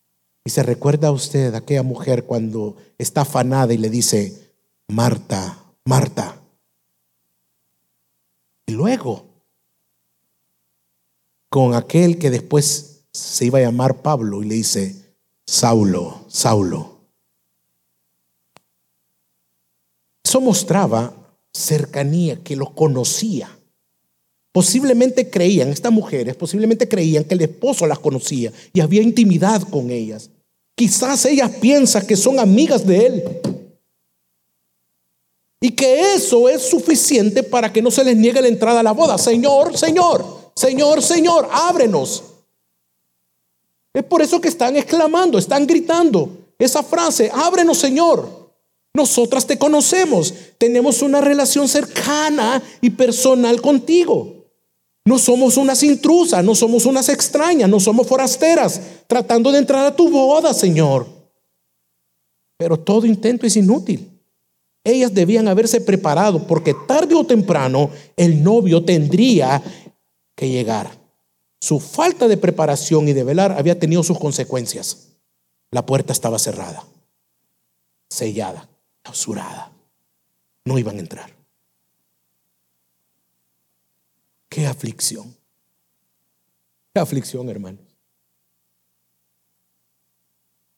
[0.44, 4.45] Y se recuerda a usted aquella mujer cuando está afanada y le dice,
[4.88, 6.40] Marta, Marta.
[8.66, 9.24] Y luego,
[11.48, 14.94] con aquel que después se iba a llamar Pablo y le dice,
[15.46, 16.96] Saulo, Saulo.
[20.24, 21.14] Eso mostraba
[21.52, 23.48] cercanía, que lo conocía.
[24.52, 29.90] Posiblemente creían, estas mujeres posiblemente creían que el esposo las conocía y había intimidad con
[29.90, 30.30] ellas.
[30.74, 33.40] Quizás ellas piensan que son amigas de él.
[35.66, 38.92] Y que eso es suficiente para que no se les niegue la entrada a la
[38.92, 39.18] boda.
[39.18, 42.22] Señor, Señor, Señor, Señor, ábrenos.
[43.92, 48.52] Es por eso que están exclamando, están gritando esa frase, ábrenos, Señor.
[48.94, 54.46] Nosotras te conocemos, tenemos una relación cercana y personal contigo.
[55.04, 59.96] No somos unas intrusas, no somos unas extrañas, no somos forasteras tratando de entrar a
[59.96, 61.08] tu boda, Señor.
[62.56, 64.12] Pero todo intento es inútil.
[64.86, 69.60] Ellas debían haberse preparado porque tarde o temprano el novio tendría
[70.36, 70.96] que llegar.
[71.60, 75.08] Su falta de preparación y de velar había tenido sus consecuencias.
[75.72, 76.84] La puerta estaba cerrada,
[78.08, 78.68] sellada,
[79.02, 79.72] clausurada.
[80.64, 81.34] No iban a entrar.
[84.48, 85.36] Qué aflicción.
[86.94, 87.84] Qué aflicción, hermanos.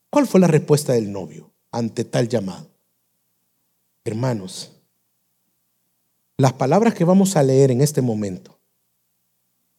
[0.09, 2.78] ¿Cuál fue la respuesta del novio ante tal llamado?
[4.09, 4.73] Hermanos,
[6.39, 8.59] las palabras que vamos a leer en este momento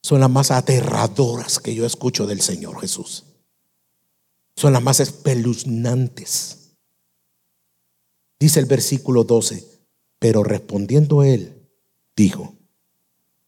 [0.03, 3.25] son las más aterradoras que yo escucho del Señor Jesús.
[4.55, 6.75] Son las más espeluznantes.
[8.39, 9.67] Dice el versículo 12,
[10.19, 11.67] pero respondiendo él,
[12.15, 12.53] dijo,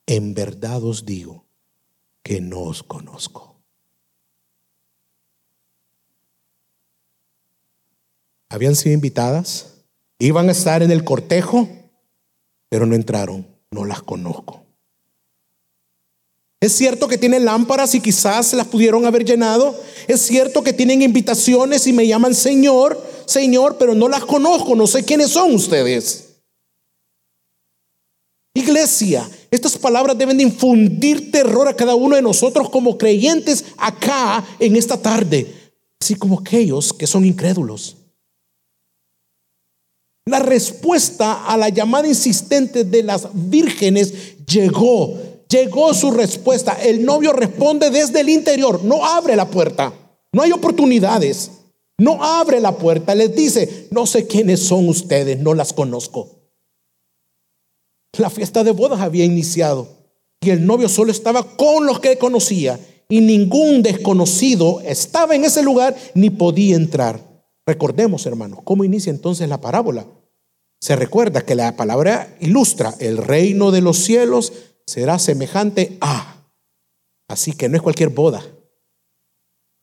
[0.08, 1.46] en verdad os digo
[2.24, 3.62] que no os conozco.
[8.50, 9.71] Habían sido invitadas,
[10.28, 11.68] iban a estar en el cortejo,
[12.70, 14.64] pero no entraron, no las conozco.
[16.60, 19.76] Es cierto que tienen lámparas y quizás las pudieron haber llenado.
[20.08, 24.86] Es cierto que tienen invitaciones y me llaman Señor, Señor, pero no las conozco, no
[24.86, 26.28] sé quiénes son ustedes.
[28.54, 34.46] Iglesia, estas palabras deben de infundir terror a cada uno de nosotros como creyentes acá
[34.60, 35.52] en esta tarde,
[36.00, 37.96] así como aquellos que son incrédulos.
[40.26, 45.18] La respuesta a la llamada insistente de las vírgenes llegó,
[45.50, 46.74] llegó su respuesta.
[46.74, 49.94] El novio responde desde el interior, no abre la puerta,
[50.32, 51.52] no hay oportunidades,
[51.98, 56.30] no abre la puerta, les dice, no sé quiénes son ustedes, no las conozco.
[58.18, 59.88] La fiesta de bodas había iniciado
[60.42, 65.64] y el novio solo estaba con los que conocía y ningún desconocido estaba en ese
[65.64, 67.31] lugar ni podía entrar.
[67.66, 70.08] Recordemos, hermanos, cómo inicia entonces la parábola.
[70.80, 74.54] Se recuerda que la palabra ilustra, el reino de los cielos
[74.86, 76.50] será semejante a.
[77.30, 78.44] Así que no es cualquier boda,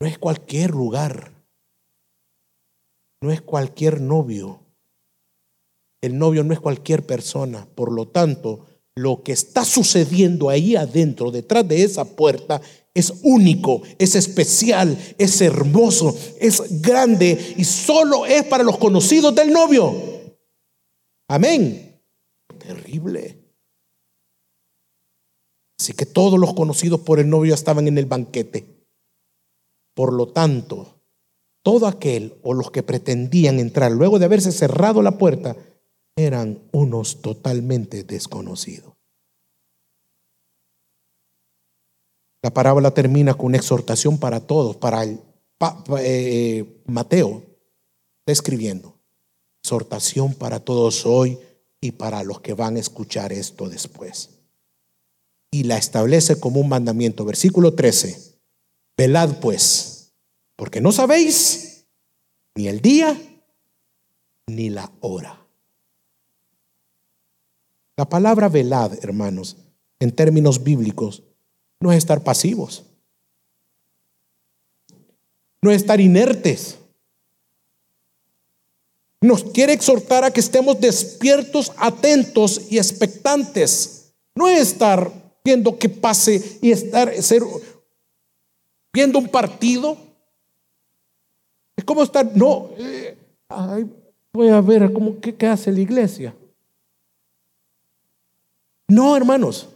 [0.01, 1.33] no es cualquier lugar,
[3.23, 4.61] no es cualquier novio,
[6.03, 8.67] el novio no es cualquier persona, por lo tanto,
[8.97, 12.61] lo que está sucediendo ahí adentro, detrás de esa puerta,
[12.99, 19.53] es único, es especial, es hermoso, es grande y solo es para los conocidos del
[19.53, 19.95] novio.
[21.29, 22.01] Amén.
[22.59, 23.39] Terrible.
[25.79, 28.87] Así que todos los conocidos por el novio estaban en el banquete.
[29.95, 31.03] Por lo tanto,
[31.63, 35.57] todo aquel o los que pretendían entrar luego de haberse cerrado la puerta
[36.17, 38.98] eran unos totalmente desconocidos.
[42.43, 45.21] La parábola termina con una exhortación para todos, para el
[45.99, 47.43] eh, Mateo
[48.21, 48.97] está escribiendo.
[49.63, 51.39] Exhortación para todos hoy
[51.81, 54.31] y para los que van a escuchar esto después.
[55.51, 57.25] Y la establece como un mandamiento.
[57.25, 58.39] Versículo 13.
[58.97, 60.13] Velad pues,
[60.57, 61.87] porque no sabéis
[62.55, 63.21] ni el día
[64.47, 65.39] ni la hora
[67.99, 69.57] la palabra velad, hermanos,
[69.99, 71.25] en términos bíblicos,
[71.81, 72.85] no es estar pasivos,
[75.63, 76.79] no es estar inertes.
[79.21, 84.13] Nos quiere exhortar a que estemos despiertos, atentos y expectantes.
[84.37, 85.11] No es estar
[85.45, 87.43] viendo que pase y estar ser,
[88.93, 89.97] viendo un partido.
[91.75, 93.17] Es como estar, no, eh,
[94.33, 96.35] voy a ver cómo qué hace la iglesia.
[98.87, 99.69] No, hermanos.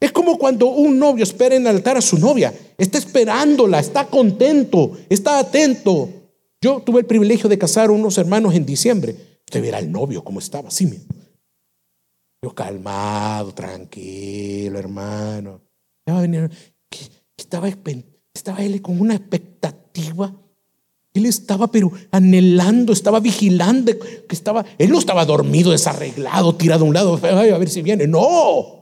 [0.00, 2.54] Es como cuando un novio espera en el altar a su novia.
[2.78, 6.08] Está esperándola, está contento, está atento.
[6.62, 9.14] Yo tuve el privilegio de casar a unos hermanos en diciembre.
[9.46, 10.90] Usted verá el novio cómo estaba, sí.
[12.42, 15.60] Yo calmado, tranquilo, hermano.
[17.36, 17.68] Estaba,
[18.32, 20.34] estaba él con una expectativa.
[21.12, 26.88] Él estaba pero anhelando, estaba vigilando, que estaba, él no estaba dormido, desarreglado, tirado a
[26.88, 28.06] un lado, a ver si viene.
[28.06, 28.79] No.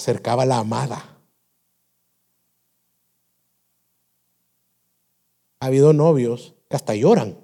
[0.00, 1.18] Acercaba la amada.
[5.60, 7.38] Ha habido novios que hasta lloran.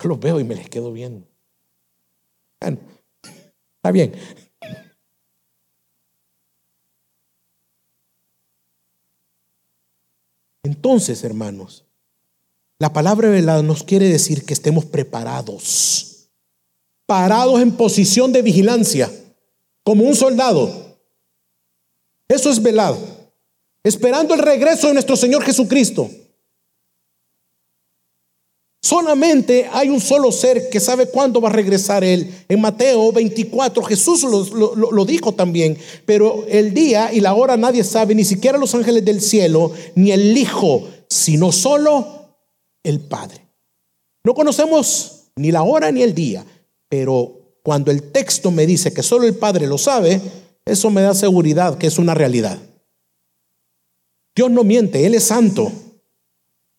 [0.00, 1.26] Los veo y me les quedo viendo.
[2.60, 4.12] está bien.
[10.62, 11.86] Entonces, hermanos,
[12.78, 16.28] la palabra velada nos quiere decir que estemos preparados,
[17.06, 19.10] parados en posición de vigilancia,
[19.84, 20.96] como un soldado.
[22.26, 22.98] Eso es velado,
[23.84, 26.10] esperando el regreso de nuestro Señor Jesucristo.
[28.84, 32.44] Solamente hay un solo ser que sabe cuándo va a regresar Él.
[32.48, 38.14] En Mateo 24 Jesús lo, dijo también, pero el día y la hora nadie sabe,
[38.14, 42.36] ni siquiera los ángeles del cielo, ni el Hijo, sino solo
[42.82, 43.46] el Padre.
[44.22, 46.44] No conocemos ni la hora ni el día,
[46.88, 50.20] pero cuando el texto me dice que solo el Padre lo sabe,
[50.66, 52.58] eso me da seguridad que es una realidad.
[54.36, 55.72] Dios no miente, Él es santo.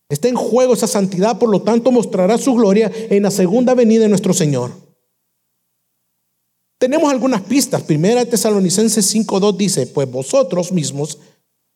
[0.09, 4.03] Está en juego esa santidad, por lo tanto mostrará su gloria en la segunda venida
[4.03, 4.73] de nuestro Señor.
[6.77, 7.81] Tenemos algunas pistas.
[7.81, 11.17] Primera Tesalonicenses 5.2 dice, pues vosotros mismos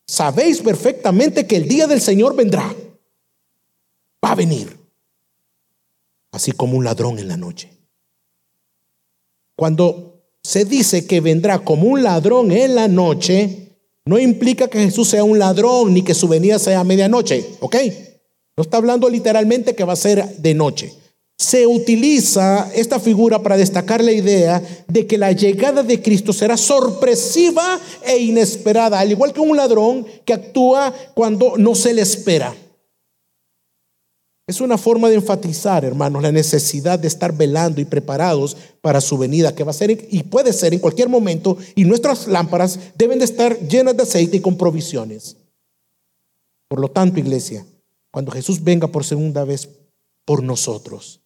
[0.05, 2.75] sabéis perfectamente que el día del Señor vendrá.
[4.23, 4.77] Va a venir.
[6.31, 7.78] Así como un ladrón en la noche.
[9.59, 15.09] Cuando se dice que vendrá como un ladrón en la noche, no implica que Jesús
[15.09, 17.45] sea un ladrón ni que su venida sea a medianoche.
[17.59, 17.75] ¿Ok?
[18.55, 20.93] No está hablando literalmente que va a ser de noche.
[21.37, 26.55] Se utiliza esta figura para destacar la idea de que la llegada de Cristo será
[26.55, 32.55] sorpresiva e inesperada, al igual que un ladrón que actúa cuando no se le espera.
[34.49, 39.15] Es una forma de enfatizar, hermanos, la necesidad de estar velando y preparados para su
[39.15, 43.19] venida, que va a ser y puede ser en cualquier momento, y nuestras lámparas deben
[43.19, 45.37] de estar llenas de aceite y con provisiones.
[46.67, 47.63] Por lo tanto, iglesia,
[48.09, 49.69] cuando Jesús venga por segunda vez
[50.25, 51.21] por nosotros.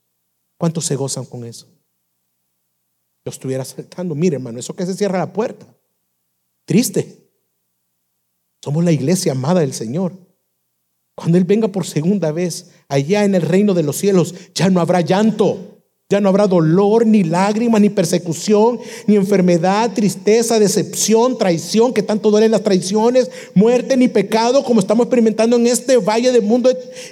[0.58, 1.68] ¿Cuántos se gozan con eso?
[3.24, 5.66] Yo estuviera saltando, mire hermano, eso que se cierra la puerta.
[6.66, 7.26] Triste.
[8.62, 10.12] Somos la iglesia amada del Señor.
[11.16, 14.80] Cuando Él venga por segunda vez, allá en el reino de los cielos, ya no
[14.80, 15.74] habrá llanto.
[16.10, 22.30] Ya no habrá dolor, ni lágrimas, ni persecución, ni enfermedad, tristeza, decepción, traición, que tanto
[22.30, 26.70] duelen las traiciones, muerte, ni pecado, como estamos experimentando en este valle del mundo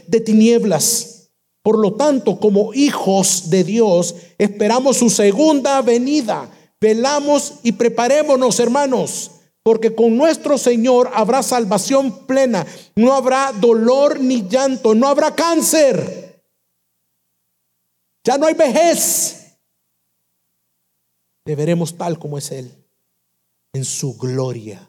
[0.07, 1.31] de, tinieblas.
[1.63, 6.51] Por lo tanto, como hijos de Dios, esperamos su segunda venida.
[6.79, 9.31] Velamos y preparémonos, hermanos,
[9.63, 12.65] porque con nuestro Señor habrá salvación plena.
[12.95, 16.43] No habrá dolor ni llanto, no habrá cáncer.
[18.23, 19.57] Ya no hay vejez.
[21.45, 22.71] Le veremos tal como es Él,
[23.73, 24.87] en su gloria,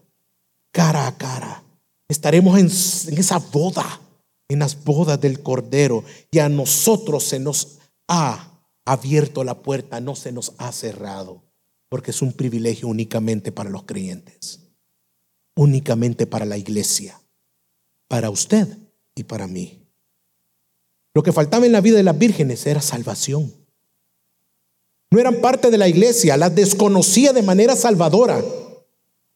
[0.70, 1.62] cara a cara.
[2.08, 4.00] Estaremos en, esa boda,
[4.48, 8.50] en las bodas del Cordero, y a nosotros se nos ha
[8.84, 11.42] abierto la puerta, no se nos ha cerrado,
[11.88, 14.61] porque es un privilegio únicamente para los creyentes,
[15.54, 17.20] únicamente para la iglesia,
[18.08, 18.68] para usted
[19.14, 19.82] y para mí.
[21.14, 23.52] Lo que faltaba en la vida de las vírgenes era salvación.
[25.10, 28.42] No eran parte de la iglesia, las desconocía de manera salvadora.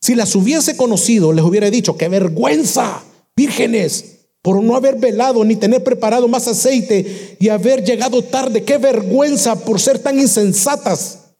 [0.00, 3.02] Si las hubiese conocido, les hubiera dicho, qué vergüenza,
[3.36, 8.78] vírgenes, por no haber velado ni tener preparado más aceite y haber llegado tarde, qué
[8.78, 11.34] vergüenza por ser tan insensatas.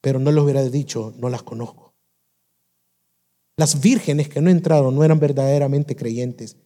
[0.00, 1.89] Pero no les hubiera dicho, no las conozco.
[3.56, 6.56] Las vírgenes que no entraron no eran verdaderamente creyentes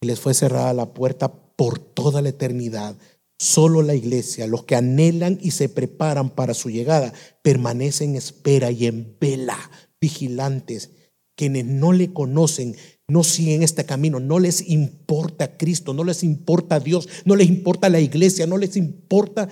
[0.00, 2.96] y les fue cerrada la puerta por toda la eternidad.
[3.38, 7.12] Solo la iglesia, los que anhelan y se preparan para su llegada,
[7.42, 9.58] permanecen en espera y en vela,
[10.00, 10.90] vigilantes.
[11.36, 12.74] Quienes no le conocen,
[13.10, 17.88] no siguen este camino, no les importa Cristo, no les importa Dios, no les importa
[17.88, 19.48] la iglesia, no les importa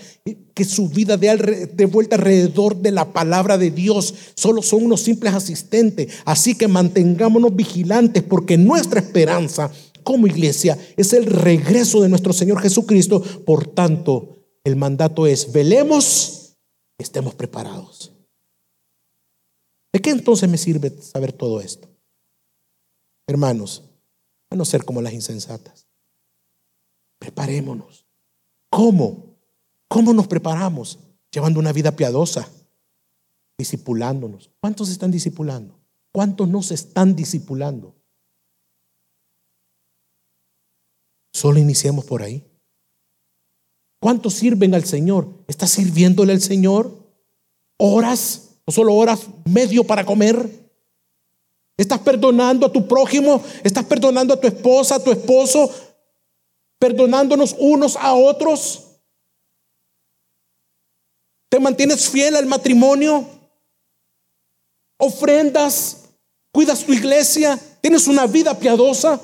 [0.54, 5.00] que su vida de, de vuelta alrededor de la palabra de Dios, solo son unos
[5.00, 6.12] simples asistentes.
[6.26, 9.70] Así que mantengámonos vigilantes porque nuestra esperanza
[10.02, 13.22] como iglesia es el regreso de nuestro Señor Jesucristo.
[13.46, 16.56] Por tanto, el mandato es, velemos,
[16.98, 18.12] estemos preparados.
[19.94, 21.85] ¿De qué entonces me sirve saber todo esto?
[23.26, 23.82] Hermanos,
[24.50, 25.88] a no ser como las insensatas.
[27.18, 28.06] Preparémonos.
[28.70, 29.36] ¿Cómo?
[29.88, 30.98] ¿Cómo nos preparamos?
[31.30, 32.48] Llevando una vida piadosa,
[33.58, 34.50] discipulándonos.
[34.60, 35.80] ¿Cuántos están discipulando?
[36.12, 37.94] ¿Cuántos no se están discipulando?
[41.32, 42.44] Solo iniciemos por ahí.
[44.00, 45.44] ¿Cuántos sirven al Señor?
[45.48, 47.12] ¿Estás sirviéndole al Señor?
[47.78, 48.60] ¿Horas?
[48.64, 50.65] ¿O solo horas medio para comer?
[51.76, 53.42] ¿Estás perdonando a tu prójimo?
[53.62, 55.70] ¿Estás perdonando a tu esposa, a tu esposo?
[56.78, 58.82] ¿Perdonándonos unos a otros?
[61.50, 63.28] ¿Te mantienes fiel al matrimonio?
[64.98, 66.04] ¿Ofrendas?
[66.50, 67.58] ¿Cuidas tu iglesia?
[67.82, 69.20] ¿Tienes una vida piadosa?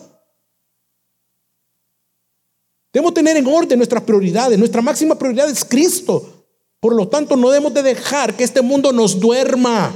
[2.92, 4.58] Debemos tener en orden nuestras prioridades.
[4.58, 6.44] Nuestra máxima prioridad es Cristo.
[6.78, 9.94] Por lo tanto, no debemos de dejar que este mundo nos duerma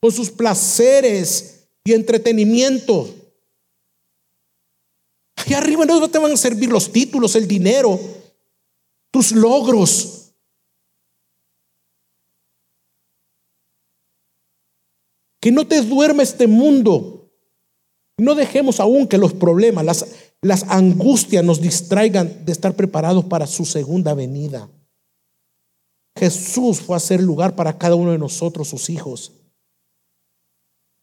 [0.00, 3.14] con sus placeres y entretenimiento.
[5.36, 7.98] Allá arriba no te van a servir los títulos, el dinero,
[9.10, 10.32] tus logros.
[15.40, 17.30] Que no te duerma este mundo.
[18.18, 20.06] No dejemos aún que los problemas, las,
[20.42, 24.68] las angustias nos distraigan de estar preparados para su segunda venida.
[26.18, 29.32] Jesús fue a hacer lugar para cada uno de nosotros, sus hijos.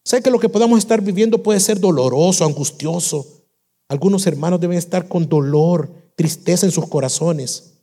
[0.05, 3.25] Sé que lo que podamos estar viviendo puede ser doloroso, angustioso.
[3.89, 7.73] Algunos hermanos deben estar con dolor, tristeza en sus corazones.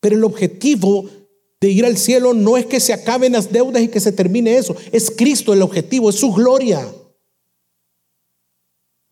[0.00, 1.04] Pero el objetivo
[1.60, 4.56] de ir al cielo no es que se acaben las deudas y que se termine
[4.56, 4.74] eso.
[4.90, 6.90] Es Cristo el objetivo, es su gloria.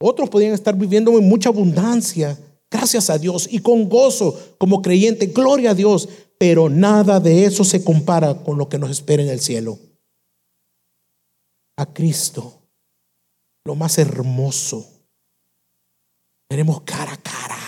[0.01, 2.39] Otros podrían estar viviendo en mucha abundancia,
[2.71, 6.09] gracias a Dios, y con gozo como creyente, gloria a Dios.
[6.39, 9.79] Pero nada de eso se compara con lo que nos espera en el cielo
[11.77, 12.63] a Cristo,
[13.65, 14.89] lo más hermoso.
[16.49, 17.59] Tenemos cara a cara.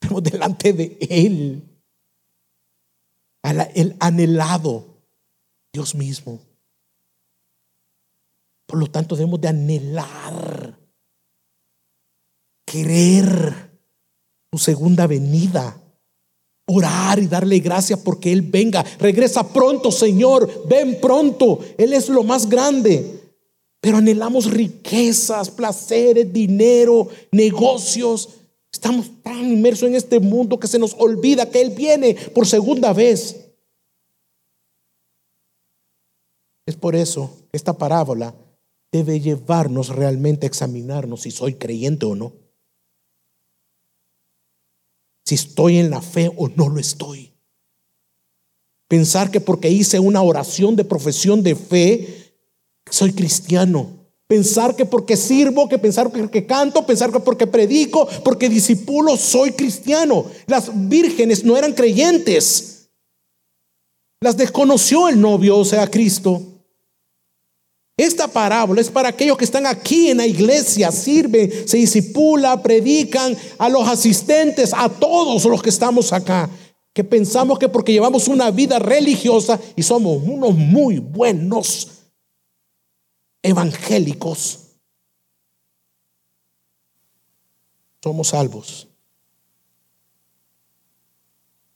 [0.00, 1.70] Tenemos delante de Él
[3.42, 5.02] el anhelado
[5.72, 6.40] Dios mismo.
[8.66, 10.78] Por lo tanto, debemos de anhelar,
[12.66, 13.78] querer
[14.52, 15.83] su segunda venida
[16.66, 18.84] orar y darle gracias porque Él venga.
[18.98, 21.60] Regresa pronto, Señor, ven pronto.
[21.78, 23.20] Él es lo más grande.
[23.80, 28.30] Pero anhelamos riquezas, placeres, dinero, negocios.
[28.72, 32.92] Estamos tan inmersos en este mundo que se nos olvida que Él viene por segunda
[32.92, 33.36] vez.
[36.66, 38.34] Es por eso que esta parábola
[38.90, 42.43] debe llevarnos realmente a examinarnos si soy creyente o no
[45.24, 47.32] si estoy en la fe o no lo estoy.
[48.88, 52.34] Pensar que porque hice una oración de profesión de fe,
[52.90, 54.04] soy cristiano.
[54.26, 59.52] Pensar que porque sirvo, que pensar que canto, pensar que porque predico, porque disipulo, soy
[59.52, 60.26] cristiano.
[60.46, 62.88] Las vírgenes no eran creyentes.
[64.20, 66.53] Las desconoció el novio, o sea, Cristo.
[67.96, 73.36] Esta parábola es para aquellos que están aquí en la iglesia, sirven, se disipula, predican,
[73.56, 76.50] a los asistentes, a todos los que estamos acá,
[76.92, 81.90] que pensamos que porque llevamos una vida religiosa y somos unos muy buenos
[83.42, 84.58] evangélicos,
[88.02, 88.88] somos salvos.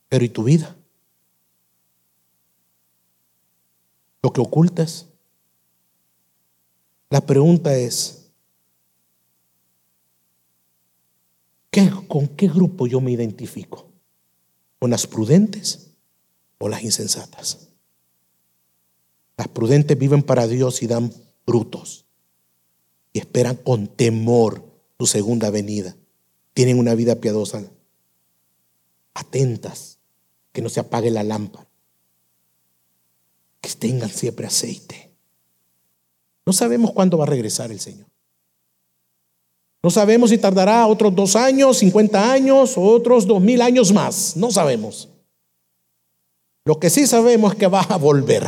[0.09, 0.75] Pero ¿y tu vida?
[4.21, 5.08] Lo que ocultas
[7.11, 8.19] la pregunta es,
[12.09, 13.87] ¿con qué grupo yo me identifico?
[14.79, 15.91] ¿Con las prudentes
[16.59, 17.69] o las insensatas?
[19.37, 21.13] Las prudentes viven para Dios y dan
[21.47, 22.07] frutos
[23.13, 24.65] y esperan con temor
[24.99, 25.97] su segunda venida.
[26.55, 27.63] Tienen una vida piadosa,
[29.15, 29.99] atentas,
[30.53, 31.69] que no se apague la lámpara,
[33.61, 35.08] que tengan siempre aceite.
[36.49, 38.07] No sabemos cuándo va a regresar el Señor.
[39.83, 44.35] No sabemos si tardará otros dos años, cincuenta años o otros dos mil años más.
[44.35, 45.11] No sabemos.
[46.65, 48.47] Lo que sí sabemos es que va a volver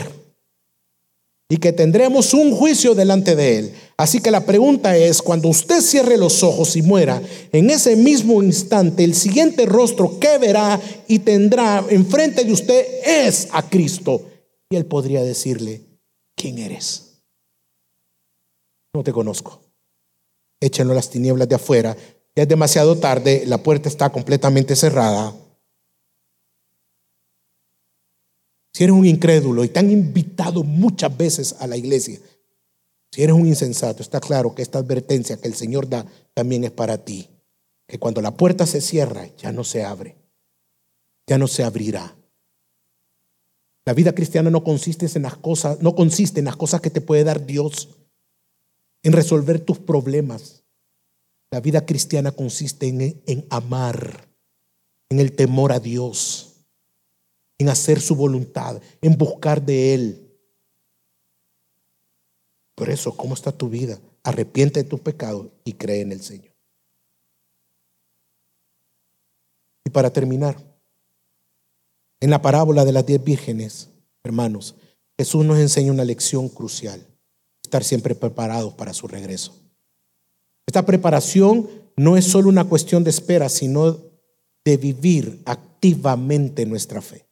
[1.50, 3.74] y que tendremos un juicio delante de Él.
[3.98, 7.20] Así que la pregunta es, cuando usted cierre los ojos y muera,
[7.52, 13.48] en ese mismo instante, el siguiente rostro que verá y tendrá enfrente de usted es
[13.52, 14.22] a Cristo.
[14.70, 15.82] Y Él podría decirle,
[16.34, 17.09] ¿quién eres?
[18.92, 19.60] No te conozco.
[20.60, 21.96] Échenlo las tinieblas de afuera.
[22.34, 25.34] Ya es demasiado tarde, la puerta está completamente cerrada.
[28.72, 32.20] Si eres un incrédulo y te han invitado muchas veces a la iglesia,
[33.10, 36.70] si eres un insensato, está claro que esta advertencia que el Señor da también es
[36.70, 37.28] para ti.
[37.86, 40.16] que cuando la puerta se cierra ya no se abre,
[41.26, 42.16] ya no se abrirá.
[43.84, 47.00] La vida cristiana no consiste en las cosas, no consiste en las cosas que te
[47.00, 47.88] puede dar Dios,
[49.02, 50.64] en resolver tus problemas.
[51.50, 54.28] La vida cristiana consiste en, amar,
[55.08, 56.66] en el temor a Dios,
[57.58, 60.38] en hacer su voluntad, en buscar de Él.
[62.74, 63.98] Por eso, ¿cómo está tu vida?
[64.22, 66.54] Arrepiente de tus pecados y cree en el Señor.
[69.84, 70.56] Y para terminar,
[72.20, 73.88] en la parábola de las diez vírgenes,
[74.22, 74.76] hermanos,
[75.18, 77.09] Jesús nos enseña una lección crucial,
[77.70, 79.54] estar siempre preparados para su regreso.
[80.66, 83.98] Esta preparación no es solo una cuestión de espera, sino
[84.64, 87.26] de vivir activamente nuestra fe,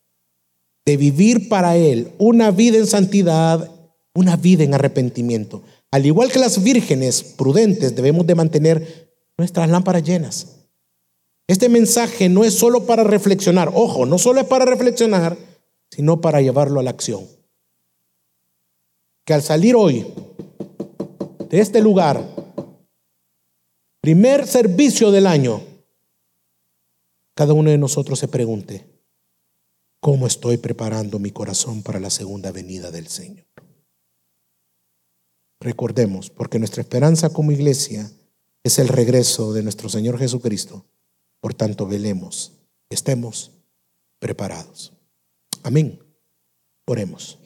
[0.86, 3.70] de vivir para Él una vida en santidad,
[4.14, 5.62] una vida en arrepentimiento.
[5.90, 10.58] Al igual que las vírgenes prudentes, debemos de mantener nuestras lámparas llenas
[11.48, 15.36] este mensaje no es solo para reflexionar, ojo, no solo es para reflexionar,
[15.90, 17.26] sino para llevarlo a la acción.
[19.28, 20.06] Que al salir hoy
[21.50, 22.26] de este lugar,
[24.00, 25.60] primer servicio del año,
[27.34, 28.88] cada uno de nosotros se pregunte,
[30.00, 33.44] ¿cómo estoy preparando mi corazón para la segunda venida del Señor?
[35.60, 38.10] Recordemos, porque nuestra esperanza como iglesia
[38.62, 40.86] es el regreso de nuestro Señor Jesucristo
[41.38, 42.54] por tanto, velemos,
[42.88, 43.50] estemos
[44.20, 44.94] preparados.
[45.62, 46.02] Amén.
[46.86, 47.38] Oremos.